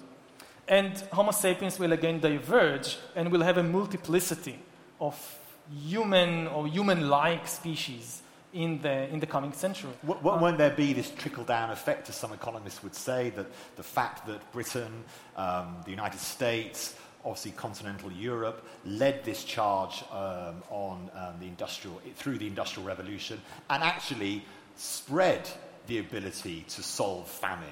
[0.69, 4.59] and Homo sapiens will again diverge and will have a multiplicity
[5.01, 5.39] of
[5.71, 8.23] human or human like species
[8.53, 9.91] in the, in the coming century.
[10.07, 13.47] W- won't there be this trickle down effect, as some economists would say, that
[13.77, 15.05] the fact that Britain,
[15.37, 22.01] um, the United States, obviously continental Europe, led this charge um, on um, the industrial,
[22.15, 24.45] through the Industrial Revolution and actually
[24.77, 25.49] spread
[25.87, 27.67] the ability to solve famine,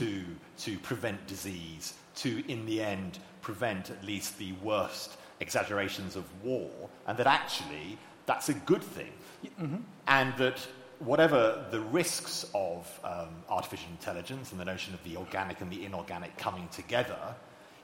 [0.00, 0.24] to,
[0.58, 6.70] to prevent disease, to, in the end, prevent at least the worst exaggerations of war,
[7.06, 9.12] and that actually that's a good thing.
[10.08, 10.58] And that
[10.98, 15.84] whatever the risks of um, artificial intelligence and the notion of the organic and the
[15.84, 17.34] inorganic coming together,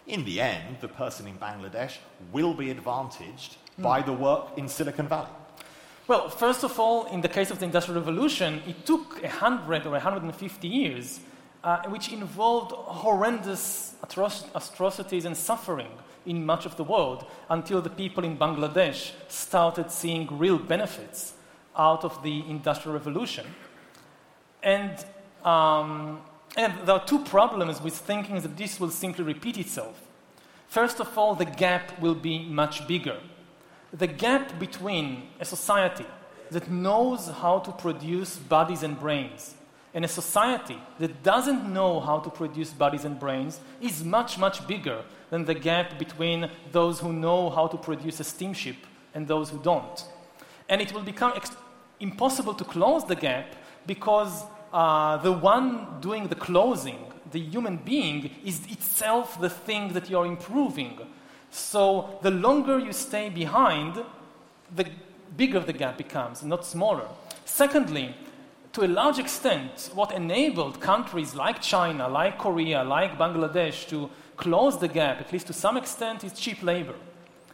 [0.07, 1.99] in the end, the person in Bangladesh
[2.33, 5.29] will be advantaged by the work in Silicon Valley.
[6.09, 9.93] Well, first of all, in the case of the Industrial Revolution, it took 100 or
[9.93, 11.21] 150 years,
[11.65, 15.91] uh, which involved horrendous atro- atrocities and suffering
[16.27, 21.35] in much of the world until the people in Bangladesh started seeing real benefits
[21.77, 23.47] out of the Industrial Revolution.
[24.63, 25.05] And,
[25.45, 26.21] um,
[26.57, 30.01] and there are two problems with thinking that this will simply repeat itself.
[30.69, 33.19] First of all, the gap will be much bigger.
[33.93, 36.07] The gap between a society
[36.51, 39.55] that knows how to produce bodies and brains
[39.95, 44.67] and a society that doesn't know how to produce bodies and brains is much, much
[44.67, 48.77] bigger than the gap between those who know how to produce a steamship
[49.15, 50.05] and those who don't.
[50.69, 51.57] And it will become ex-
[52.01, 53.55] impossible to close the gap
[53.87, 60.09] because uh, the one doing the closing, the human being, is itself the thing that
[60.09, 60.99] you're improving.
[61.51, 64.03] So the longer you stay behind,
[64.75, 64.87] the
[65.37, 67.07] bigger the gap becomes, not smaller.
[67.45, 68.15] Secondly,
[68.73, 74.79] to a large extent, what enabled countries like China, like Korea, like Bangladesh to close
[74.79, 76.95] the gap, at least to some extent, is cheap labor.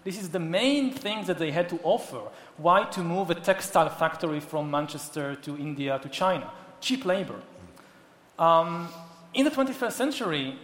[0.05, 2.21] This is the main thing that they had to offer.
[2.57, 6.51] Why to move a textile factory from Manchester to India to China?
[6.81, 7.43] Cheap labor.
[8.39, 8.89] Um,
[9.35, 10.57] in the 21st century,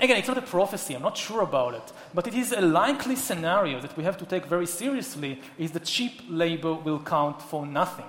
[0.00, 3.14] again, it's not a prophecy, I'm not sure about it, but it is a likely
[3.14, 7.66] scenario that we have to take very seriously is that cheap labor will count for
[7.66, 8.06] nothing.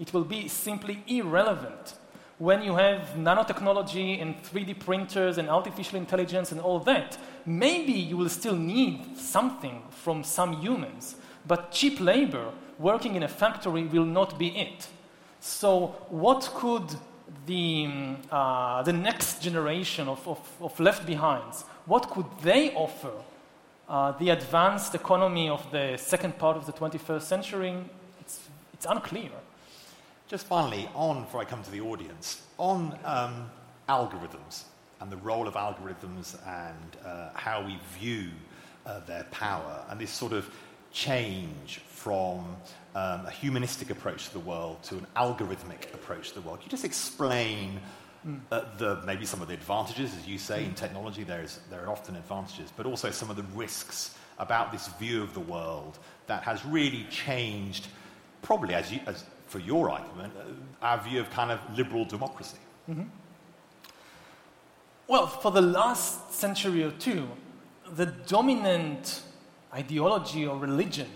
[0.00, 1.94] It will be simply irrelevant.
[2.38, 8.16] When you have nanotechnology and 3D printers and artificial intelligence and all that, maybe you
[8.16, 14.06] will still need something from some humans, but cheap labor working in a factory will
[14.06, 14.88] not be it.
[15.40, 16.96] So, what could
[17.46, 23.12] the, um, uh, the next generation of, of, of left behinds, what could they offer
[23.88, 27.74] uh, the advanced economy of the second part of the 21st century?
[28.20, 29.30] It's, it's unclear.
[30.30, 33.50] Just finally, on, before I come to the audience, on um,
[33.88, 34.62] algorithms
[35.00, 38.28] and the role of algorithms and uh, how we view
[38.86, 40.48] uh, their power and this sort of
[40.92, 42.56] change from
[42.94, 46.60] um, a humanistic approach to the world to an algorithmic approach to the world.
[46.60, 47.80] Can you just explain
[48.52, 51.84] uh, the, maybe some of the advantages, as you say, in technology, there, is, there
[51.84, 55.98] are often advantages, but also some of the risks about this view of the world
[56.28, 57.88] that has really changed,
[58.42, 62.58] probably as, you, as for your argument, uh, our view of kind of liberal democracy.
[62.88, 63.02] Mm-hmm.
[65.08, 67.26] Well, for the last century or two,
[67.92, 69.22] the dominant
[69.74, 71.08] ideology or religion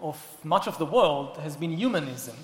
[0.00, 2.36] of much of the world has been humanism,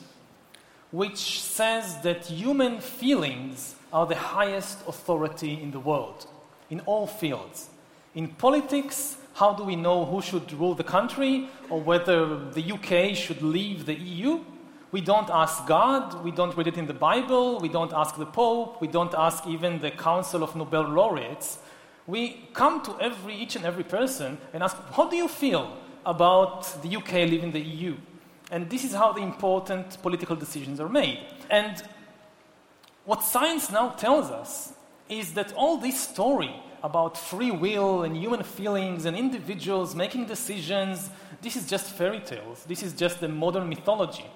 [0.91, 6.27] which says that human feelings are the highest authority in the world,
[6.69, 7.71] in all fields.
[8.17, 13.17] In politics, how do we know who should rule the country or whether the UK
[13.17, 14.41] should leave the EU?
[14.93, 18.27] We don't ask God, we don't read it in the Bible, we don't ask the
[18.27, 21.59] Pope, we don't ask even the Council of Nobel laureates.
[22.07, 25.75] We come to every, each and every person and ask, How do you feel
[26.05, 27.97] about the UK leaving the EU?
[28.51, 31.21] And this is how the important political decisions are made.
[31.49, 31.83] And
[33.07, 34.75] what science now tells us
[35.09, 41.09] is that all this story about free will and human feelings and individuals making decisions,
[41.41, 42.65] this is just fairy tales.
[42.65, 44.27] This is just the modern mythology.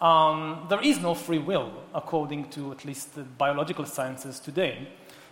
[0.00, 4.88] Um, there is no free will, according to at least the biological sciences today.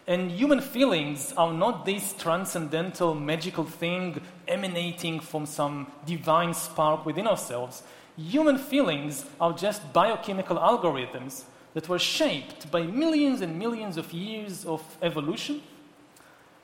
[0.07, 7.27] And human feelings are not this transcendental, magical thing emanating from some divine spark within
[7.27, 7.83] ourselves.
[8.17, 11.45] Human feelings are just biochemical algorithms
[11.75, 15.63] that were shaped by millions and millions of years of evolution.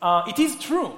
[0.02, 0.94] Uh, it is true,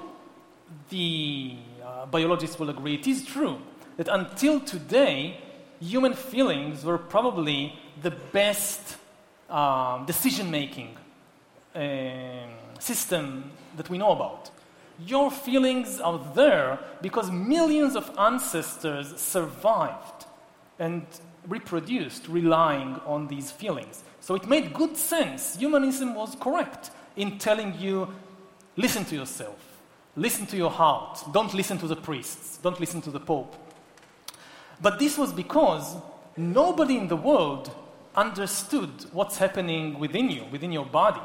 [0.89, 3.59] the uh, biologists will agree, it is true
[3.97, 5.39] that until today,
[5.81, 8.97] human feelings were probably the best
[9.49, 10.95] um, decision making
[11.75, 14.51] um, system that we know about.
[15.05, 20.25] Your feelings are there because millions of ancestors survived
[20.77, 21.05] and
[21.47, 24.03] reproduced relying on these feelings.
[24.19, 25.55] So it made good sense.
[25.55, 28.07] Humanism was correct in telling you
[28.77, 29.57] listen to yourself,
[30.15, 33.55] listen to your heart, don't listen to the priests, don't listen to the Pope.
[34.81, 35.95] But this was because
[36.35, 37.71] nobody in the world
[38.15, 41.21] understood what's happening within you, within your body.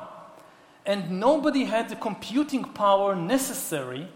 [0.85, 4.09] And nobody had the computing power necessary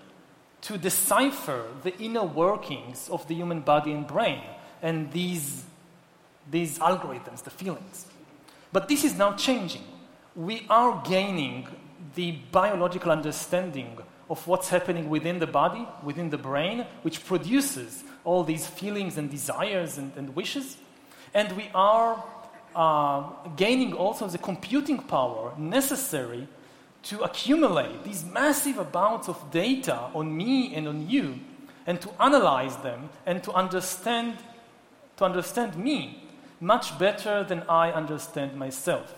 [0.62, 4.42] to decipher the inner workings of the human body and brain
[4.82, 5.64] and these
[6.50, 8.06] these algorithms, the feelings.
[8.72, 9.84] But this is now changing.
[10.34, 11.68] We are gaining
[12.14, 18.44] the biological understanding of what's happening within the body, within the brain, which produces all
[18.44, 20.76] these feelings and desires and, and wishes.
[21.34, 22.22] And we are
[22.74, 26.48] uh, gaining also the computing power necessary
[27.02, 31.38] to accumulate these massive amounts of data on me and on you
[31.86, 34.36] and to analyze them and to understand
[35.16, 36.22] to understand me
[36.60, 39.14] much better than I understand myself.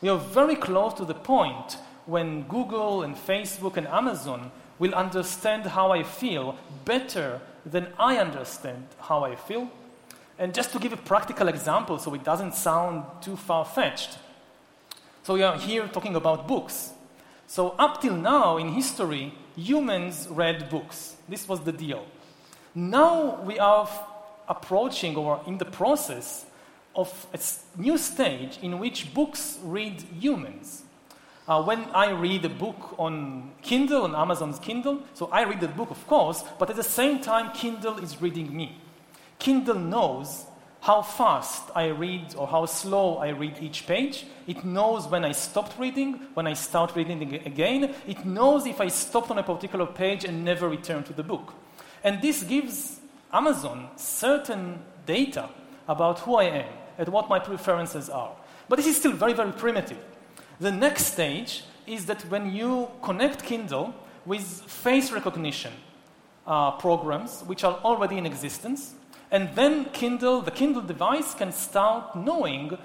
[0.00, 1.76] We are very close to the point
[2.06, 8.86] when Google and Facebook and Amazon will understand how I feel better than I understand
[8.98, 9.70] how I feel.
[10.38, 14.18] And just to give a practical example so it doesn't sound too far fetched.
[15.22, 16.92] So we are here talking about books.
[17.46, 21.16] So, up till now in history, humans read books.
[21.28, 22.06] This was the deal.
[22.74, 23.88] Now we are
[24.48, 26.46] approaching or in the process
[26.96, 27.38] of a
[27.80, 30.83] new stage in which books read humans.
[31.46, 35.68] Uh, when I read a book on Kindle, on Amazon's Kindle, so I read the
[35.68, 38.80] book, of course, but at the same time, Kindle is reading me.
[39.38, 40.46] Kindle knows
[40.80, 44.24] how fast I read or how slow I read each page.
[44.46, 47.94] It knows when I stopped reading, when I start reading again.
[48.06, 51.52] It knows if I stopped on a particular page and never returned to the book.
[52.02, 53.00] And this gives
[53.32, 55.50] Amazon certain data
[55.88, 58.32] about who I am and what my preferences are.
[58.68, 59.98] But this is still very, very primitive.
[60.60, 63.94] The next stage is that when you connect Kindle
[64.24, 65.72] with face recognition
[66.46, 68.94] uh, programs, which are already in existence,
[69.30, 72.78] and then Kindle, the Kindle device, can start knowing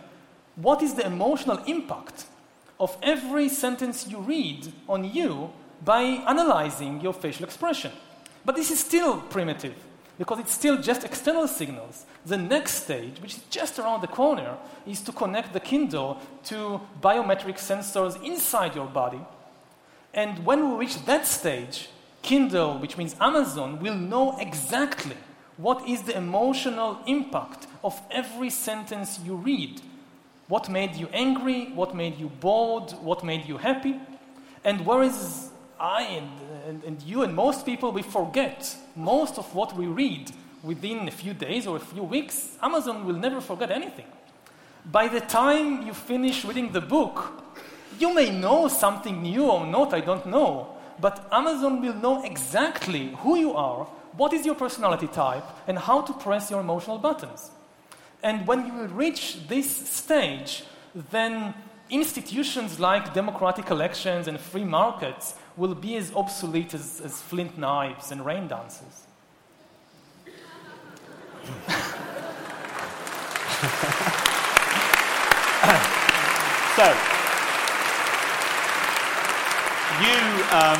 [0.56, 2.26] what is the emotional impact
[2.80, 5.52] of every sentence you read on you
[5.84, 7.92] by analyzing your facial expression.
[8.44, 9.76] But this is still primitive.
[10.20, 12.06] Because it's still just external signals.
[12.26, 16.82] The next stage, which is just around the corner, is to connect the Kindle to
[17.02, 19.22] biometric sensors inside your body.
[20.14, 21.90] And when we reach that stage,
[22.22, 25.16] Kindle, which means Amazon, will know exactly
[25.56, 29.82] what is the emotional impact of every sentence you read.
[30.50, 31.72] What made you angry?
[31.74, 32.92] What made you bored?
[33.02, 33.96] What made you happy?
[34.66, 35.50] And whereas
[35.80, 36.30] I and,
[36.70, 41.12] and, and, you and most people, we forget most of what we read within a
[41.12, 44.06] few days or a few weeks, Amazon will never forget anything.
[44.86, 47.44] By the time you finish reading the book,
[47.98, 53.16] you may know something new or not, I don't know, but Amazon will know exactly
[53.22, 57.50] who you are, what is your personality type, and how to press your emotional buttons.
[58.22, 60.64] And when you reach this stage,
[60.94, 61.56] then
[61.90, 68.12] institutions like democratic elections and free markets will be as obsolete as, as flint knives
[68.12, 69.06] and rain dances.
[76.76, 76.86] so,
[80.00, 80.16] you,
[80.52, 80.80] um,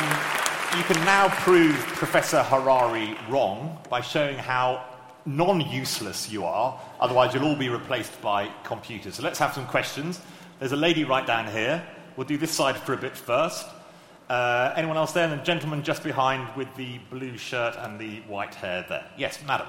[0.78, 4.82] you can now prove Professor Harari wrong by showing how
[5.26, 9.16] non useless you are, otherwise, you'll all be replaced by computers.
[9.16, 10.20] So, let's have some questions.
[10.58, 11.86] There's a lady right down here.
[12.16, 13.66] We'll do this side for a bit first.
[14.30, 15.28] Uh, anyone else there?
[15.28, 19.04] And the gentleman just behind with the blue shirt and the white hair there.
[19.18, 19.66] Yes, madam.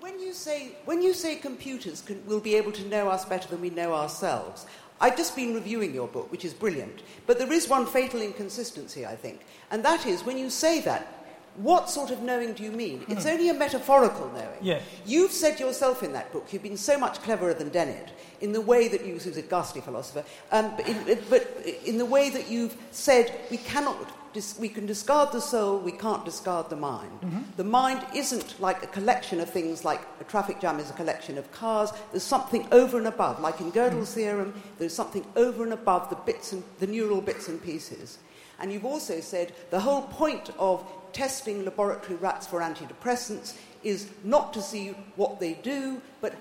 [0.00, 3.46] When you say, when you say computers can, will be able to know us better
[3.48, 4.64] than we know ourselves,
[4.98, 7.02] I've just been reviewing your book, which is brilliant.
[7.26, 9.44] But there is one fatal inconsistency, I think.
[9.70, 11.15] And that is when you say that,
[11.56, 13.04] what sort of knowing do you mean?
[13.08, 13.30] It's hmm.
[13.30, 14.58] only a metaphorical knowing.
[14.60, 14.80] Yeah.
[15.04, 18.60] You've said yourself in that book, you've been so much cleverer than Dennett in the
[18.60, 22.50] way that you, who's a ghastly philosopher, um, but, in, but, in, the way that
[22.50, 23.96] you've said we cannot,
[24.34, 27.20] dis- we can discard the soul, we can't discard the mind.
[27.22, 27.40] Mm-hmm.
[27.56, 31.38] The mind isn't like a collection of things, like a traffic jam is a collection
[31.38, 31.90] of cars.
[32.10, 34.20] There's something over and above, like in Gödel's mm-hmm.
[34.20, 34.62] theorem.
[34.78, 38.18] There's something over and above the bits and the neural bits and pieces.
[38.58, 40.84] And you've also said the whole point of
[41.16, 46.34] testing laboratory rats for antidepressants is not to see what they do, but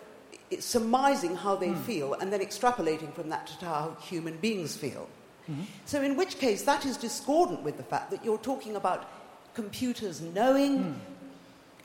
[0.51, 1.81] it's surmising how they mm.
[1.83, 5.07] feel and then extrapolating from that to how human beings feel.
[5.49, 5.61] Mm-hmm.
[5.85, 9.09] So, in which case, that is discordant with the fact that you're talking about
[9.53, 10.95] computers knowing, mm.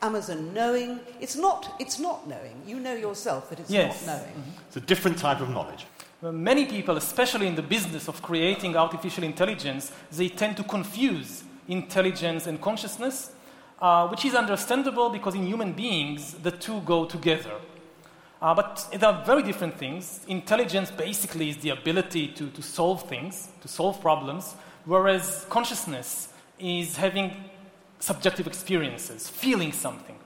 [0.02, 0.98] Amazon knowing.
[1.20, 2.60] It's not, it's not knowing.
[2.66, 4.04] You know yourself that it's yes.
[4.04, 4.34] not knowing.
[4.34, 4.66] Mm-hmm.
[4.66, 5.86] It's a different type of knowledge.
[6.22, 11.44] Well, many people, especially in the business of creating artificial intelligence, they tend to confuse
[11.70, 13.30] intelligence and consciousness,
[13.80, 17.54] uh, which is understandable because in human beings, the two go together.
[18.42, 20.20] Uh, but they are very different things.
[20.26, 24.54] Intelligence basically is the ability to, to solve things, to solve problems,
[24.84, 27.32] whereas consciousness is having
[28.00, 30.16] subjective experiences, feeling something.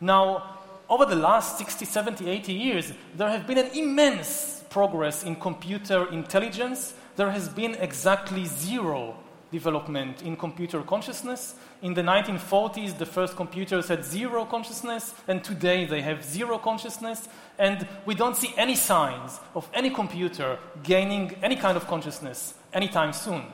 [0.00, 0.58] Now,
[0.88, 6.06] over the last 60, 70, 80 years, there have been an immense progress in computer
[6.12, 6.94] intelligence.
[7.16, 9.16] There has been exactly zero
[9.50, 11.54] development in computer consciousness.
[11.82, 17.28] In the 1940s, the first computers had zero consciousness, and today they have zero consciousness,
[17.58, 23.12] and we don't see any signs of any computer gaining any kind of consciousness anytime
[23.12, 23.44] soon.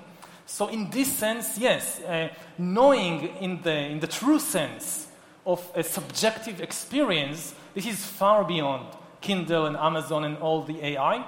[0.46, 2.28] So, in this sense, yes, uh,
[2.58, 5.08] knowing in the, in the true sense
[5.46, 8.86] of a subjective experience, this is far beyond
[9.20, 11.24] Kindle and Amazon and all the AI.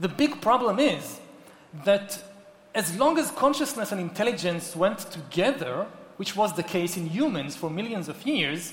[0.00, 1.20] The big problem is
[1.84, 2.22] that
[2.74, 7.68] as long as consciousness and intelligence went together, which was the case in humans for
[7.68, 8.72] millions of years,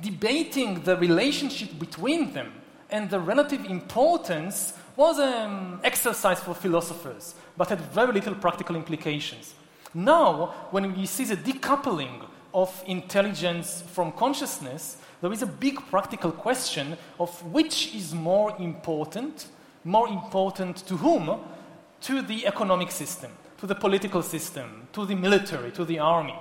[0.00, 2.52] debating the relationship between them
[2.90, 9.54] and the relative importance was an exercise for philosophers, but had very little practical implications.
[9.94, 16.32] Now, when we see the decoupling of intelligence from consciousness, there is a big practical
[16.32, 19.48] question of which is more important,
[19.84, 21.40] more important to whom,
[22.02, 26.38] to the economic system, to the political system, to the military, to the army.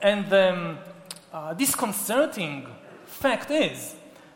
[0.00, 0.78] And the um,
[1.32, 2.66] uh, disconcerting
[3.06, 3.94] fact is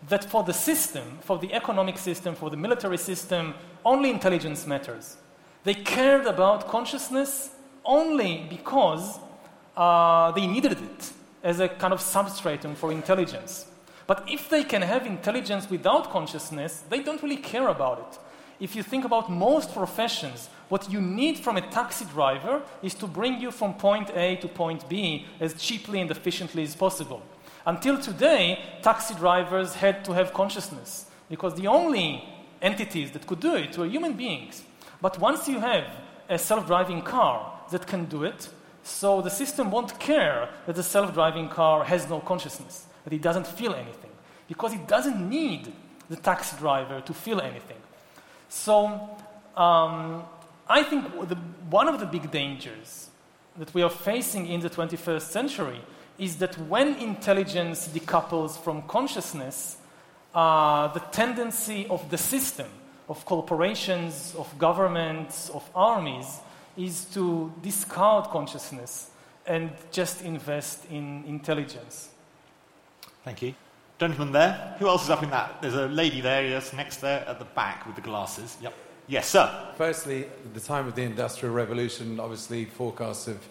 [0.09, 3.55] that for the system, for the economic system, for the military system,
[3.85, 5.17] only intelligence matters.
[5.65, 7.51] They cared about consciousness
[7.85, 9.19] only because
[9.77, 13.67] uh, they needed it as a kind of substratum for intelligence.
[14.07, 18.19] But if they can have intelligence without consciousness, they don't really care about it
[18.61, 23.07] if you think about most professions, what you need from a taxi driver is to
[23.07, 27.23] bring you from point A to point B as cheaply and efficiently as possible.
[27.67, 32.25] Until today, taxi drivers had to have consciousness because the only
[32.63, 34.63] entities that could do it were human beings.
[35.01, 35.87] But once you have
[36.29, 38.49] a self driving car that can do it,
[38.83, 42.87] so the system won't care that the self driving car has no consciousness.
[43.05, 44.11] that it doesn't feel anything
[44.47, 45.73] because it doesn't need
[46.09, 47.80] the taxi driver to feel anything.
[48.51, 49.01] So
[49.57, 50.25] um,
[50.69, 51.37] I think the,
[51.71, 53.09] one of the big dangers
[53.57, 55.81] that we are facing in the 21st century
[56.19, 59.77] is that when intelligence decouples from consciousness,
[60.35, 62.67] uh, the tendency of the system,
[63.09, 66.41] of corporations, of governments, of armies,
[66.77, 69.11] is to discard consciousness
[69.47, 72.11] and just invest in intelligence.
[73.25, 73.55] Thank you.
[74.01, 74.77] Gentleman there.
[74.79, 75.61] Who else is up in that?
[75.61, 78.57] There's a lady there, yes, next there at the back with the glasses.
[78.63, 78.73] Yep.
[79.07, 79.73] Yes, sir.
[79.77, 83.47] Firstly, at the time of the Industrial Revolution, obviously forecasts of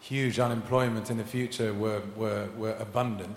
[0.00, 3.36] huge unemployment in the future were, were, were abundant,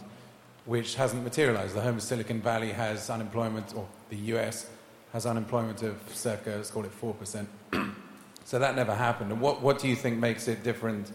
[0.66, 1.76] which hasn't materialized.
[1.76, 4.68] The home of Silicon Valley has unemployment, or the US
[5.14, 7.46] has unemployment of circa, let's call it 4%.
[8.46, 9.32] so that never happened.
[9.32, 11.12] And what, what do you think makes it different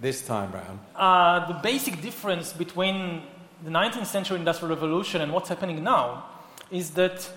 [0.00, 0.78] this time round?
[0.96, 3.24] Uh, the basic difference between
[3.62, 6.24] the 19th century Industrial Revolution and what's happening now
[6.70, 7.28] is that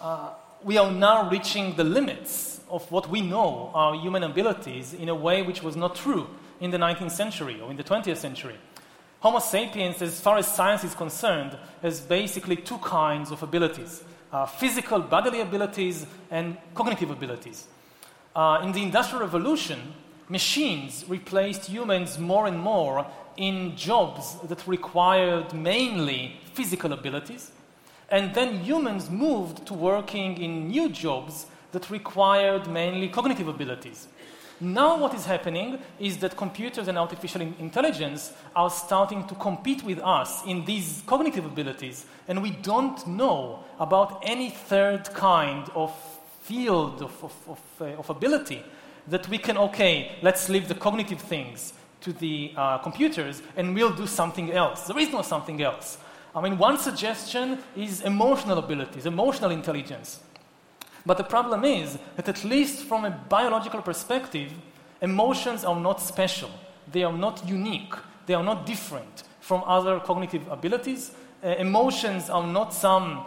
[0.00, 0.30] uh,
[0.64, 5.14] we are now reaching the limits of what we know are human abilities in a
[5.14, 6.28] way which was not true
[6.60, 8.56] in the 19th century or in the 20th century.
[9.20, 14.02] Homo sapiens, as far as science is concerned, has basically two kinds of abilities
[14.32, 17.66] uh, physical bodily abilities and cognitive abilities.
[18.34, 19.92] Uh, in the Industrial Revolution,
[20.28, 23.04] machines replaced humans more and more
[23.40, 27.50] in jobs that required mainly physical abilities.
[28.10, 34.08] And then humans moved to working in new jobs that required mainly cognitive abilities.
[34.60, 40.00] Now, what is happening is that computers and artificial intelligence are starting to compete with
[40.00, 45.90] us in these cognitive abilities, and we don't know about any third kind of
[46.42, 48.62] field of, of, of, uh, of ability
[49.08, 53.92] that we can, okay, let's leave the cognitive things to the uh, computers and we'll
[53.92, 54.86] do something else.
[54.86, 55.98] There is no something else.
[56.34, 60.20] I mean, one suggestion is emotional abilities, emotional intelligence.
[61.04, 64.52] But the problem is that, at least from a biological perspective,
[65.00, 66.50] emotions are not special.
[66.92, 67.94] They are not unique.
[68.26, 71.12] They are not different from other cognitive abilities.
[71.42, 73.24] Uh, emotions are not some,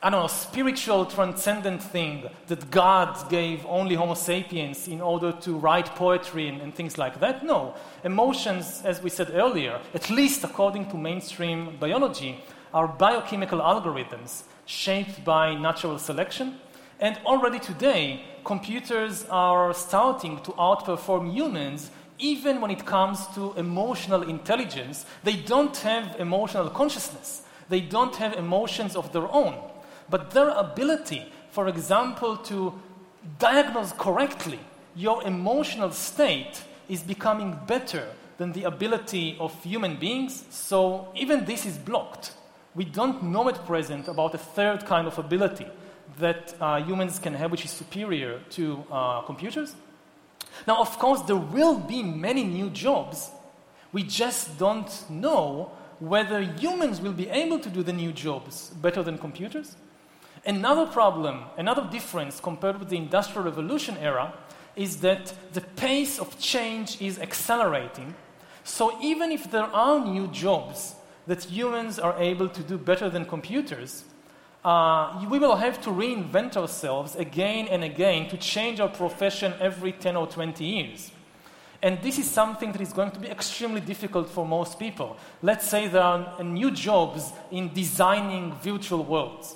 [0.00, 5.56] I don't know, spiritual, transcendent thing that God gave only Homo sapiens in order to
[5.56, 7.44] write poetry and, and things like that.
[7.44, 7.74] No.
[8.04, 12.38] Emotions, as we said earlier, at least according to mainstream biology,
[12.72, 16.60] are biochemical algorithms shaped by natural selection
[17.00, 24.22] and already today, computers are starting to outperform humans even when it comes to emotional
[24.22, 25.06] intelligence.
[25.22, 29.54] They don't have emotional consciousness, they don't have emotions of their own.
[30.10, 32.72] But their ability, for example, to
[33.38, 34.58] diagnose correctly
[34.98, 40.44] your emotional state is becoming better than the ability of human beings.
[40.50, 42.32] So even this is blocked.
[42.74, 45.66] We don't know at present about a third kind of ability
[46.18, 49.76] that uh, humans can have, which is superior to uh, computers.
[50.66, 53.30] Now, of course, there will be many new jobs.
[53.92, 59.02] We just don't know whether humans will be able to do the new jobs better
[59.02, 59.76] than computers.
[60.48, 64.32] Another problem, another difference compared with the Industrial Revolution era
[64.76, 68.14] is that the pace of change is accelerating.
[68.64, 70.94] So even if there are new jobs
[71.26, 74.04] that humans are able to do better than computers,
[74.64, 79.92] uh, we will have to reinvent ourselves again and again to change our profession every
[79.92, 81.12] 10 or 20 years.
[81.82, 85.18] And this is something that is going to be extremely difficult for most people.
[85.42, 89.54] Let's say there are new jobs in designing virtual worlds.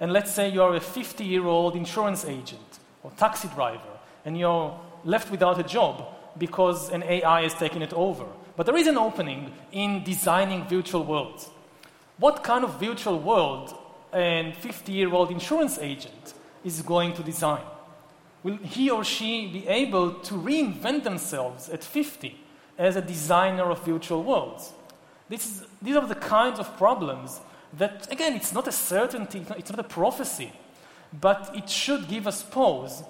[0.00, 4.38] And let's say you are a 50 year old insurance agent or taxi driver, and
[4.38, 6.04] you're left without a job
[6.38, 8.26] because an AI has taken it over.
[8.56, 11.48] But there is an opening in designing virtual worlds.
[12.18, 13.76] What kind of virtual world
[14.12, 16.34] a 50 year old insurance agent
[16.64, 17.62] is going to design?
[18.42, 22.38] Will he or she be able to reinvent themselves at 50
[22.76, 24.72] as a designer of virtual worlds?
[25.30, 27.40] Is, these are the kinds of problems
[27.76, 30.52] that, again, it's not a certainty, it's not a prophecy,
[31.20, 33.02] but it should give us pause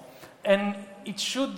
[0.43, 1.53] and it should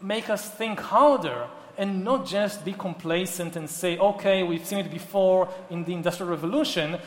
[0.00, 1.46] make us think harder
[1.78, 6.30] and not just be complacent and say, okay, we've seen it before in the Industrial
[6.30, 6.98] Revolution,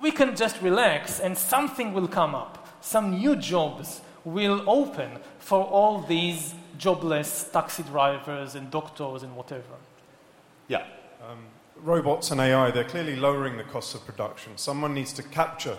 [0.00, 2.68] we can just relax and something will come up.
[2.80, 9.76] Some new jobs will open for all these jobless taxi drivers and doctors and whatever.
[10.68, 10.84] Yeah.
[11.28, 11.38] Um,
[11.82, 14.56] robots and AI, they're clearly lowering the costs of production.
[14.56, 15.78] Someone needs to capture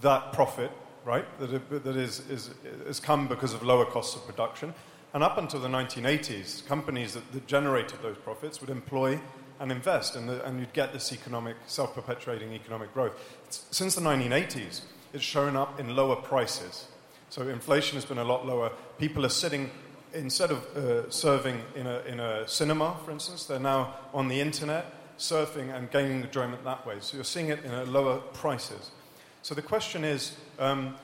[0.00, 0.70] that profit,
[1.04, 2.50] right, that, that is, is,
[2.86, 4.74] has come because of lower costs of production.
[5.14, 9.20] And up until the 1980s, companies that, that generated those profits would employ
[9.58, 13.12] and invest, and, the, and you'd get this economic, self perpetuating economic growth.
[13.46, 16.88] It's, since the 1980s, it's shown up in lower prices.
[17.30, 18.70] So inflation has been a lot lower.
[18.98, 19.70] People are sitting,
[20.12, 24.40] instead of uh, serving in a, in a cinema, for instance, they're now on the
[24.40, 26.96] internet, surfing and gaining enjoyment that way.
[27.00, 28.90] So you're seeing it in a lower prices.
[29.42, 30.96] So the question is, um,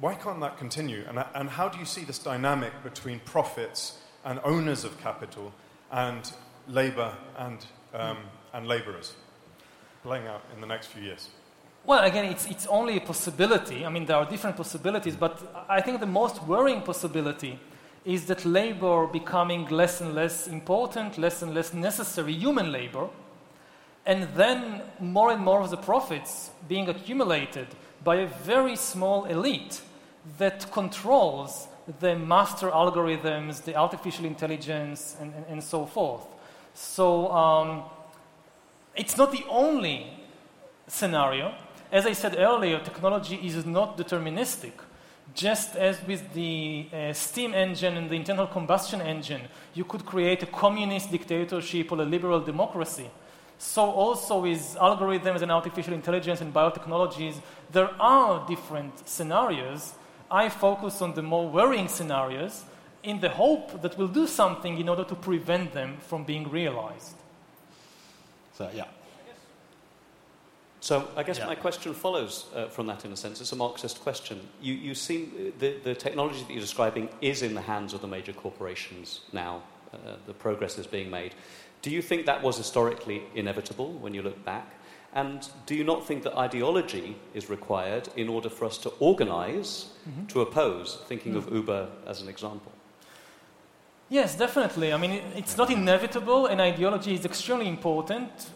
[0.00, 1.04] why can't that continue?
[1.08, 5.52] And, and how do you see this dynamic between profits and owners of capital
[5.90, 6.30] and
[6.68, 8.18] labour and, um,
[8.52, 9.14] and labourers
[10.02, 11.28] playing out in the next few years?
[11.84, 13.84] Well, again, it's, it's only a possibility.
[13.84, 17.58] I mean, there are different possibilities, but I think the most worrying possibility
[18.04, 23.08] is that labor becoming less and less important, less and less necessary, human labor,
[24.10, 27.68] and then more and more of the profits being accumulated
[28.02, 29.82] by a very small elite
[30.36, 31.68] that controls
[32.00, 36.26] the master algorithms, the artificial intelligence, and, and, and so forth.
[36.74, 37.84] So um,
[38.96, 40.08] it's not the only
[40.88, 41.54] scenario.
[41.92, 44.72] As I said earlier, technology is not deterministic.
[45.34, 49.42] Just as with the uh, steam engine and the internal combustion engine,
[49.72, 53.08] you could create a communist dictatorship or a liberal democracy.
[53.60, 59.92] So, also with algorithms and artificial intelligence and biotechnologies, there are different scenarios
[60.30, 62.64] I focus on the more worrying scenarios
[63.02, 67.16] in the hope that we'll do something in order to prevent them from being realized.
[68.56, 68.84] So, yeah.
[70.80, 71.46] So I guess Yeah.
[71.46, 73.42] my question follows uh, from that in a sense.
[73.42, 74.40] It's a Marxist question.
[74.62, 78.08] You, you seem the, the technology that you're describing is in the hands of the
[78.08, 79.62] major corporations now.
[79.92, 81.34] Uh, the progress is being made.
[81.82, 84.74] Do you think that was historically inevitable when you look back?
[85.12, 89.90] And do you not think that ideology is required in order for us to organize
[90.08, 90.26] mm-hmm.
[90.26, 92.70] to oppose, thinking of Uber as an example?
[94.08, 94.92] Yes, definitely.
[94.92, 98.50] I mean, it's not inevitable, and ideology is extremely important.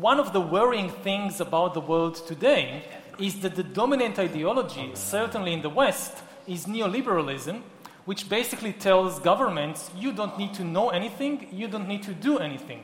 [0.00, 2.84] One of the worrying things about the world today
[3.18, 7.62] is that the dominant ideology, certainly in the West, is neoliberalism,
[8.08, 12.38] which basically tells governments you don't need to know anything, you don't need to do
[12.38, 12.82] anything.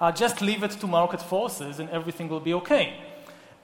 [0.00, 2.94] Uh, just leave it to market forces, and everything will be okay.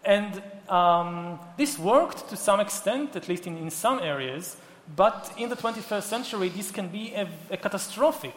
[0.04, 4.58] And um, this worked to some extent, at least in, in some areas,
[4.94, 8.36] but in the 21st century, this can be a, a catastrophic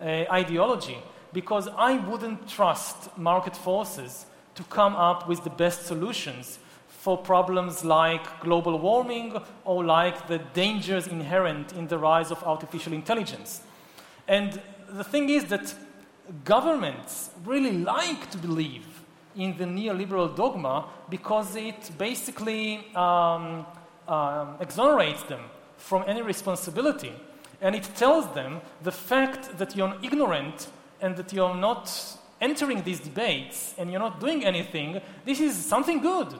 [0.00, 0.98] uh, ideology
[1.32, 6.60] because I wouldn't trust market forces to come up with the best solutions
[7.00, 9.34] for problems like global warming
[9.64, 13.62] or like the dangers inherent in the rise of artificial intelligence.
[14.28, 15.74] And the thing is that
[16.44, 18.86] governments really like to believe
[19.34, 23.64] in the neoliberal dogma because it basically um,
[24.06, 25.40] um, exonerates them
[25.78, 27.14] from any responsibility.
[27.62, 30.68] And it tells them the fact that you're ignorant
[31.00, 31.90] and that you're not
[32.42, 36.38] entering these debates and you're not doing anything, this is something good.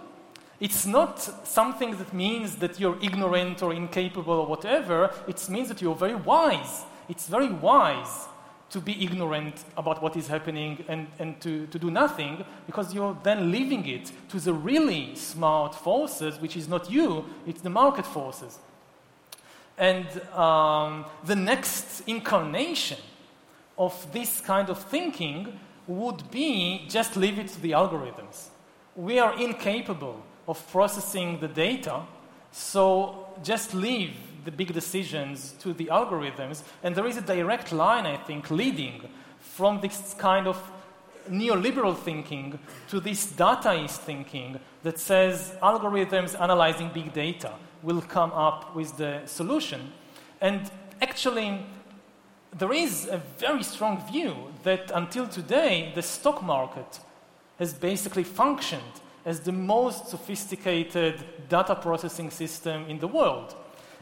[0.61, 5.11] It's not something that means that you're ignorant or incapable or whatever.
[5.27, 6.85] It means that you're very wise.
[7.09, 8.29] It's very wise
[8.69, 13.17] to be ignorant about what is happening and, and to, to do nothing because you're
[13.25, 18.07] then leaving it to the really smart forces, which is not you, it's the market
[18.07, 18.59] forces.
[19.77, 22.99] And um, the next incarnation
[23.79, 28.51] of this kind of thinking would be just leave it to the algorithms.
[28.95, 32.03] We are incapable of processing the data,
[32.51, 36.65] so just leave the big decisions to the algorithms.
[36.83, 40.59] And there is a direct line, I think, leading from this kind of
[41.31, 48.75] neoliberal thinking to this dataist thinking that says algorithms analyzing big data will come up
[48.75, 49.93] with the solution.
[50.41, 50.69] And
[51.01, 51.65] actually,
[52.59, 54.35] there is a very strong view
[54.65, 56.99] that until today, the stock market
[57.59, 63.55] has basically functioned as the most sophisticated data processing system in the world.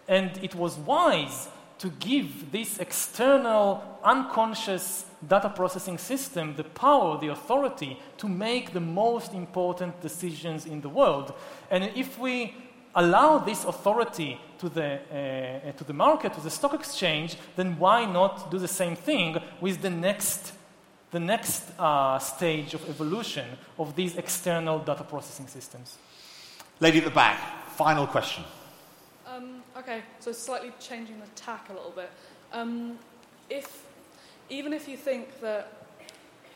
[0.06, 1.48] And it was wise
[1.78, 8.80] to give this external, unconscious data processing system the power, the authority to make the
[8.80, 11.34] most important decisions in the world.
[11.70, 12.54] And if we
[12.94, 18.04] allow this authority to the, uh, to the market, to the stock exchange, then why
[18.04, 20.52] not do the same thing with the next,
[21.10, 23.46] the next uh, stage of evolution
[23.78, 25.96] of these external data processing systems?
[26.80, 27.38] Lady at the back,
[27.70, 28.44] final question.
[29.26, 32.10] Um, okay, so slightly changing the tack a little bit.
[32.52, 32.98] Um,
[33.50, 33.84] if,
[34.48, 35.72] even if you think that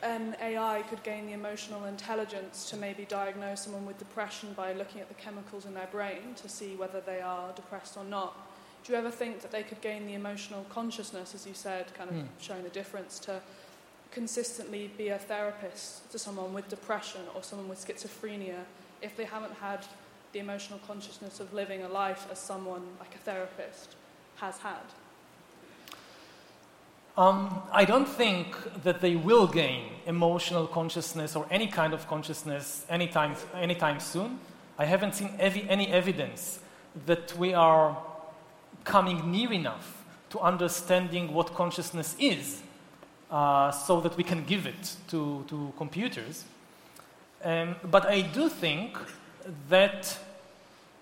[0.01, 4.99] an AI could gain the emotional intelligence to maybe diagnose someone with depression by looking
[4.99, 8.35] at the chemicals in their brain to see whether they are depressed or not,
[8.83, 12.09] do you ever think that they could gain the emotional consciousness, as you said, kind
[12.09, 12.23] of Hmm.
[12.39, 13.39] showing the difference to
[14.13, 18.59] consistently be a therapist to someone with depression or someone with schizophrenia
[19.01, 19.85] if they haven't had
[20.31, 23.95] the emotional consciousness of living a life as someone like a therapist
[24.37, 24.81] has had?
[27.15, 32.85] Um, I don't think that they will gain emotional consciousness or any kind of consciousness
[32.89, 34.39] anytime, anytime soon.
[34.79, 36.59] I haven't seen ev- any evidence
[37.05, 37.95] that we are
[38.83, 42.63] coming near enough to understanding what consciousness is
[43.33, 46.45] uh, so that we can give it to, to computers.
[47.43, 48.95] Um, but I do think
[49.69, 50.17] that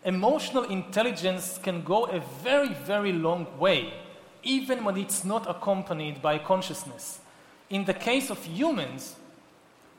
[0.05, 3.93] emotional intelligence can go a very, very long way
[4.43, 7.19] even when it's not accompanied by consciousness.
[7.69, 9.15] In the case of humans,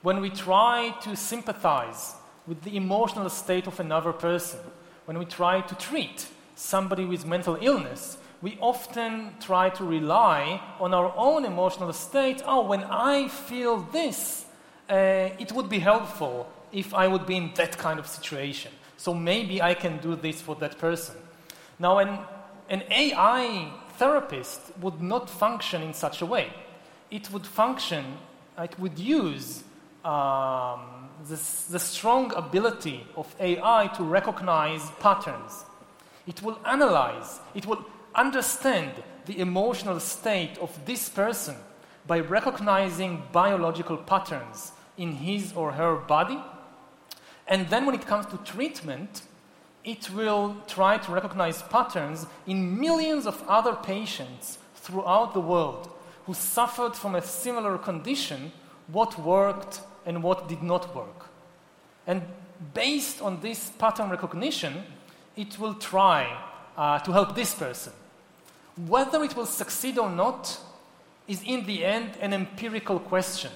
[0.02, 2.14] when we try to sympathize
[2.46, 4.58] with the emotional state of another person,
[5.04, 6.26] when we try to treat
[6.56, 12.42] somebody with mental illness, we often try to rely on our own emotional state.
[12.44, 14.44] Oh, when I feel this,
[14.90, 18.72] uh, it would be helpful if I would be in that kind of situation.
[18.96, 21.14] So maybe I can do this for that person.
[21.78, 22.18] Now, an,
[22.68, 26.52] an AI therapist would not function in such a way.
[27.12, 28.04] It would function,
[28.58, 29.62] it would use
[30.04, 30.80] um,
[31.28, 35.64] this, the strong ability of AI to recognize patterns.
[36.26, 37.84] It will analyze, it will
[38.14, 38.92] understand
[39.26, 41.56] the emotional state of this person
[42.06, 46.38] by recognizing biological patterns in his or her body.
[47.46, 49.22] And then when it comes to treatment,
[49.84, 55.90] it will try to recognize patterns in millions of other patients throughout the world
[56.26, 58.52] who suffered from a similar condition,
[58.86, 61.28] what worked and what did not work.
[62.06, 62.22] And
[62.74, 64.84] based on this pattern recognition,
[65.36, 66.38] it will try
[66.76, 67.92] uh, to help this person.
[68.76, 70.58] Whether it will succeed or not
[71.28, 73.50] is in the end an empirical question.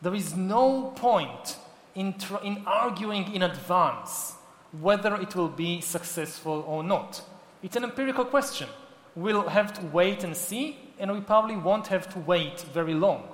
[0.00, 1.56] There is no point
[1.94, 4.34] in, tr- in arguing in advance
[4.80, 7.22] whether it will be successful or not.
[7.62, 8.68] It's an empirical question.
[9.14, 13.28] We'll have to wait and see, and we probably won't have to wait very long.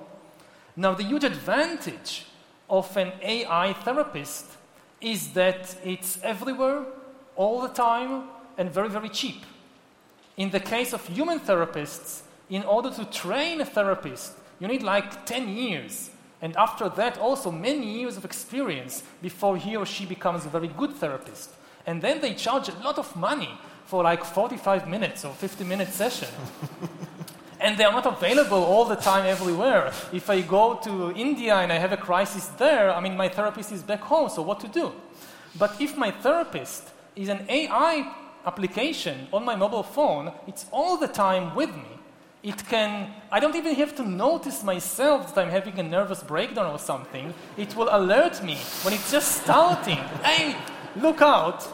[0.75, 2.25] Now, the huge advantage
[2.69, 4.45] of an AI therapist
[5.01, 6.85] is that it's everywhere,
[7.35, 8.25] all the time,
[8.57, 9.43] and very, very cheap.
[10.39, 15.27] In the case of human therapists, in order to train a therapist, you need like
[15.27, 16.09] 10 years
[16.41, 20.69] and after that, also many years of experience before he or she becomes a very
[20.69, 21.49] good therapist.
[21.85, 23.49] And then they charge a lot of money
[23.85, 26.29] for like 45 minutes or 50 minute session.
[27.59, 29.91] and they are not available all the time everywhere.
[30.13, 33.71] If I go to India and I have a crisis there, I mean, my therapist
[33.73, 34.93] is back home, so what to do?
[35.57, 38.13] But if my therapist is an AI
[38.45, 41.99] application on my mobile phone, it's all the time with me.
[42.41, 46.71] It can, I don't even have to notice myself that I'm having a nervous breakdown
[46.71, 47.33] or something.
[47.57, 49.97] It will alert me when it's just starting.
[50.23, 50.55] hey,
[50.95, 51.67] look out.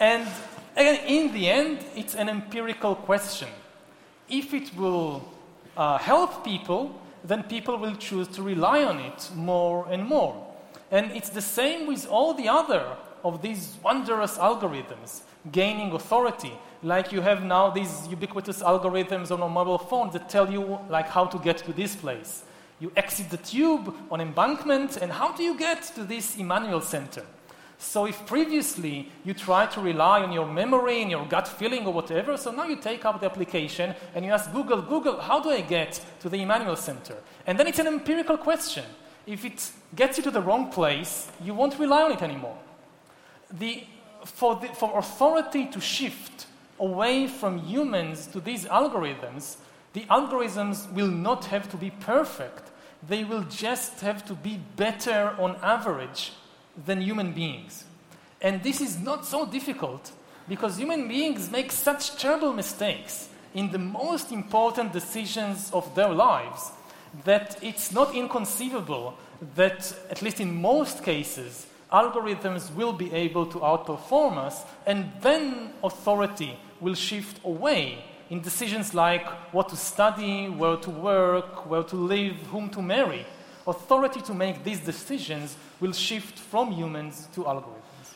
[0.00, 0.26] And
[0.74, 3.48] again, in the end, it's an empirical question.
[4.28, 5.28] If it will
[5.76, 10.34] uh, help people, then people will choose to rely on it more and more.
[10.90, 15.22] And it's the same with all the other of these wondrous algorithms
[15.52, 20.50] gaining authority like you have now these ubiquitous algorithms on a mobile phone that tell
[20.50, 22.44] you like how to get to this place.
[22.78, 27.24] You exit the tube on embankment, and how do you get to this Emmanuel Center?
[27.78, 31.92] So if previously you tried to rely on your memory and your gut feeling or
[31.92, 35.50] whatever, so now you take up the application and you ask Google, Google, how do
[35.50, 37.16] I get to the Emmanuel Center?
[37.46, 38.84] And then it's an empirical question.
[39.26, 42.58] If it gets you to the wrong place, you won't rely on it anymore.
[43.50, 43.84] The,
[44.24, 46.46] for, the, for authority to shift
[46.78, 49.56] away from humans to these algorithms,
[49.92, 52.70] the algorithms will not have to be perfect.
[53.06, 56.32] They will just have to be better on average
[56.84, 57.84] than human beings.
[58.40, 60.12] And this is not so difficult
[60.48, 66.72] because human beings make such terrible mistakes in the most important decisions of their lives
[67.24, 69.16] that it's not inconceivable
[69.54, 75.70] that, at least in most cases, algorithms will be able to outperform us, and then
[75.82, 81.96] authority will shift away in decisions like what to study, where to work, where to
[81.96, 83.24] live, whom to marry.
[83.66, 88.08] Authority to make these decisions will shift from humans to algorithms.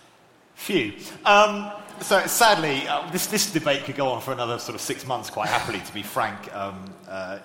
[0.56, 0.92] Phew.
[1.24, 1.70] Um,
[2.00, 5.30] so sadly, uh, this, this debate could go on for another sort of six months,
[5.30, 7.38] quite happily, to be frank, um, uh,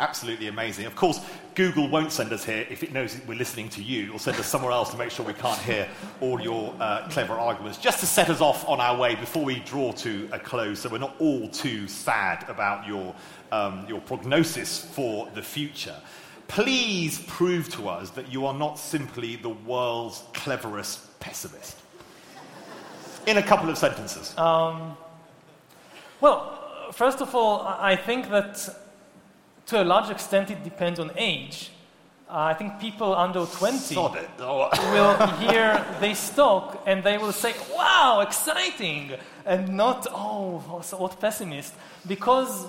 [0.00, 0.86] Absolutely amazing.
[0.86, 1.20] Of course,
[1.54, 4.06] Google won't send us here if it knows we're listening to you.
[4.06, 5.88] It'll send us somewhere else to make sure we can't hear
[6.20, 9.60] all your uh, clever arguments, just to set us off on our way before we
[9.60, 13.14] draw to a close, so we're not all too sad about your,
[13.52, 15.96] um, your prognosis for the future.
[16.48, 21.76] please prove to us that you are not simply the world's cleverest pessimist.
[23.26, 24.36] In a couple of sentences.
[24.38, 24.96] Um,
[26.20, 28.68] well, first of all, I think that
[29.66, 31.70] to a large extent it depends on age.
[32.28, 34.68] Uh, I think people under 20 Oh.
[34.92, 35.16] will
[35.50, 39.12] hear this talk and they will say, wow, exciting,
[39.44, 41.74] and not, oh, so what pessimist.
[42.06, 42.66] Because,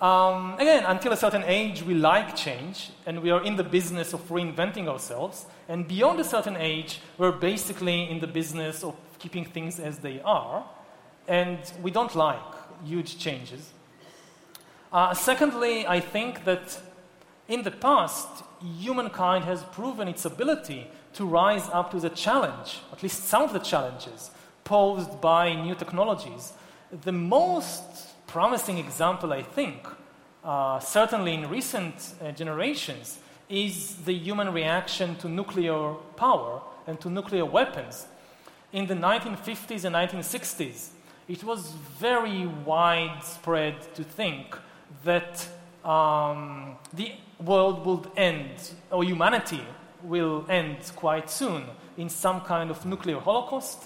[0.00, 4.12] um, again, until a certain age, we like change and we are in the business
[4.12, 5.46] of reinventing ourselves.
[5.68, 8.94] And beyond a certain age, we're basically in the business of
[9.26, 10.64] keeping things as they are.
[11.26, 12.48] And we don't like
[12.84, 13.72] huge changes.
[14.92, 16.80] Uh, secondly, I think that
[17.48, 18.28] in the past,
[18.78, 23.52] humankind has proven its ability to rise up to the challenge, at least some of
[23.52, 24.30] the challenges
[24.62, 26.52] posed by new technologies.
[27.08, 27.82] The most
[28.28, 29.88] promising example, I think,
[30.44, 33.18] uh, certainly in recent uh, generations,
[33.48, 38.06] is the human reaction to nuclear power and to nuclear weapons.
[38.76, 40.88] In the 1950s and 1960s,
[41.28, 44.54] it was very widespread to think
[45.02, 45.48] that
[45.82, 47.12] um, the
[47.42, 49.62] world will end, or humanity
[50.02, 51.64] will end quite soon
[51.96, 53.84] in some kind of nuclear holocaust.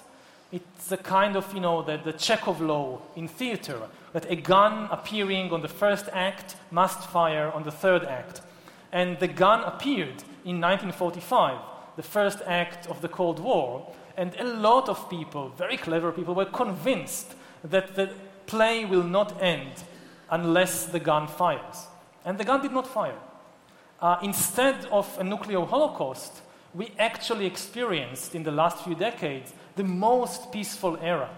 [0.51, 3.78] It's a kind of, you know, the, the Chekhov law in theater
[4.12, 8.41] that a gun appearing on the first act must fire on the third act.
[8.91, 11.59] And the gun appeared in 1945,
[11.97, 13.86] the first act of the Cold War.
[14.16, 17.34] And a lot of people, very clever people, were convinced
[17.64, 18.11] that the
[18.47, 19.72] play will not end
[20.30, 21.86] unless the gun fires.
[22.24, 23.18] And the gun did not fire.
[24.01, 26.43] Uh, instead of a nuclear holocaust,
[26.74, 31.30] we actually experienced in the last few decades the most peaceful era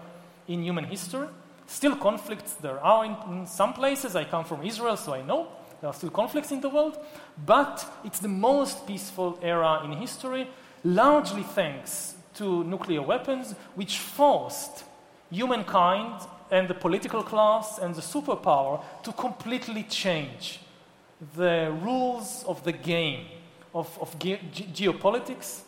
[0.47, 1.27] in human history.
[1.67, 4.15] Still conflicts there are in, in, some places.
[4.15, 5.47] I come from Israel, so I know
[5.83, 6.97] there are still conflicts in the world.
[7.45, 10.47] But it's the most peaceful era in history,
[10.85, 14.85] largely thanks to nuclear weapons, which forced
[15.29, 16.21] humankind
[16.51, 20.61] and the political class and the superpower to completely change
[21.35, 23.25] the rules of the game
[23.75, 24.39] of, of ge-
[24.73, 25.63] geopolitics,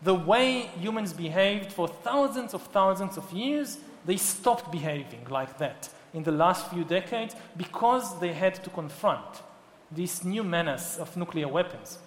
[0.00, 5.90] the way humans behaved for thousands of thousands of years, they stopped behaving like that
[6.14, 9.42] in the last few decades because they had to confront
[9.90, 11.98] this new menace of nuclear weapons.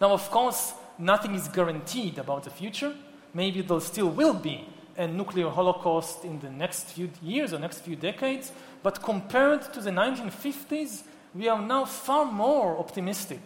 [0.00, 2.94] Now, of course, nothing is guaranteed about the future.
[3.34, 7.78] Maybe there still will be a nuclear holocaust in the next few years or next
[7.80, 13.40] few decades, but compared to the 1950s, we are now far more optimistic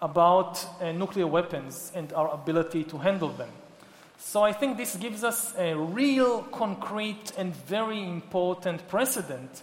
[0.00, 3.48] about uh, nuclear weapons and our ability to handle them.
[4.18, 9.62] So I think this gives us a real, concrete, and very important precedent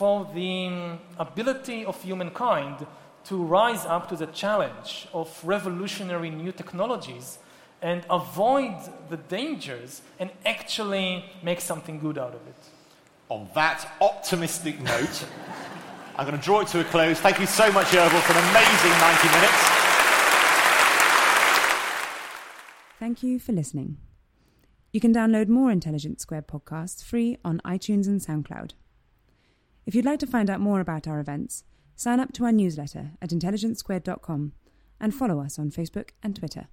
[0.00, 2.86] for the ability of humankind
[3.22, 7.38] to rise up to the challenge of revolutionary new technologies
[7.82, 8.74] and avoid
[9.10, 12.62] the dangers and actually make something good out of it.
[13.28, 15.26] On that optimistic note,
[16.16, 17.20] I'm going to draw it to a close.
[17.20, 19.60] Thank you so much, Yuval, for an amazing 90 minutes.
[22.98, 23.98] Thank you for listening.
[24.94, 28.72] You can download more Intelligence Squared podcasts free on iTunes and SoundCloud.
[29.86, 31.64] If you'd like to find out more about our events,
[31.96, 34.52] sign up to our newsletter at intelligencesquared.com
[35.00, 36.68] and follow us on Facebook and Twitter.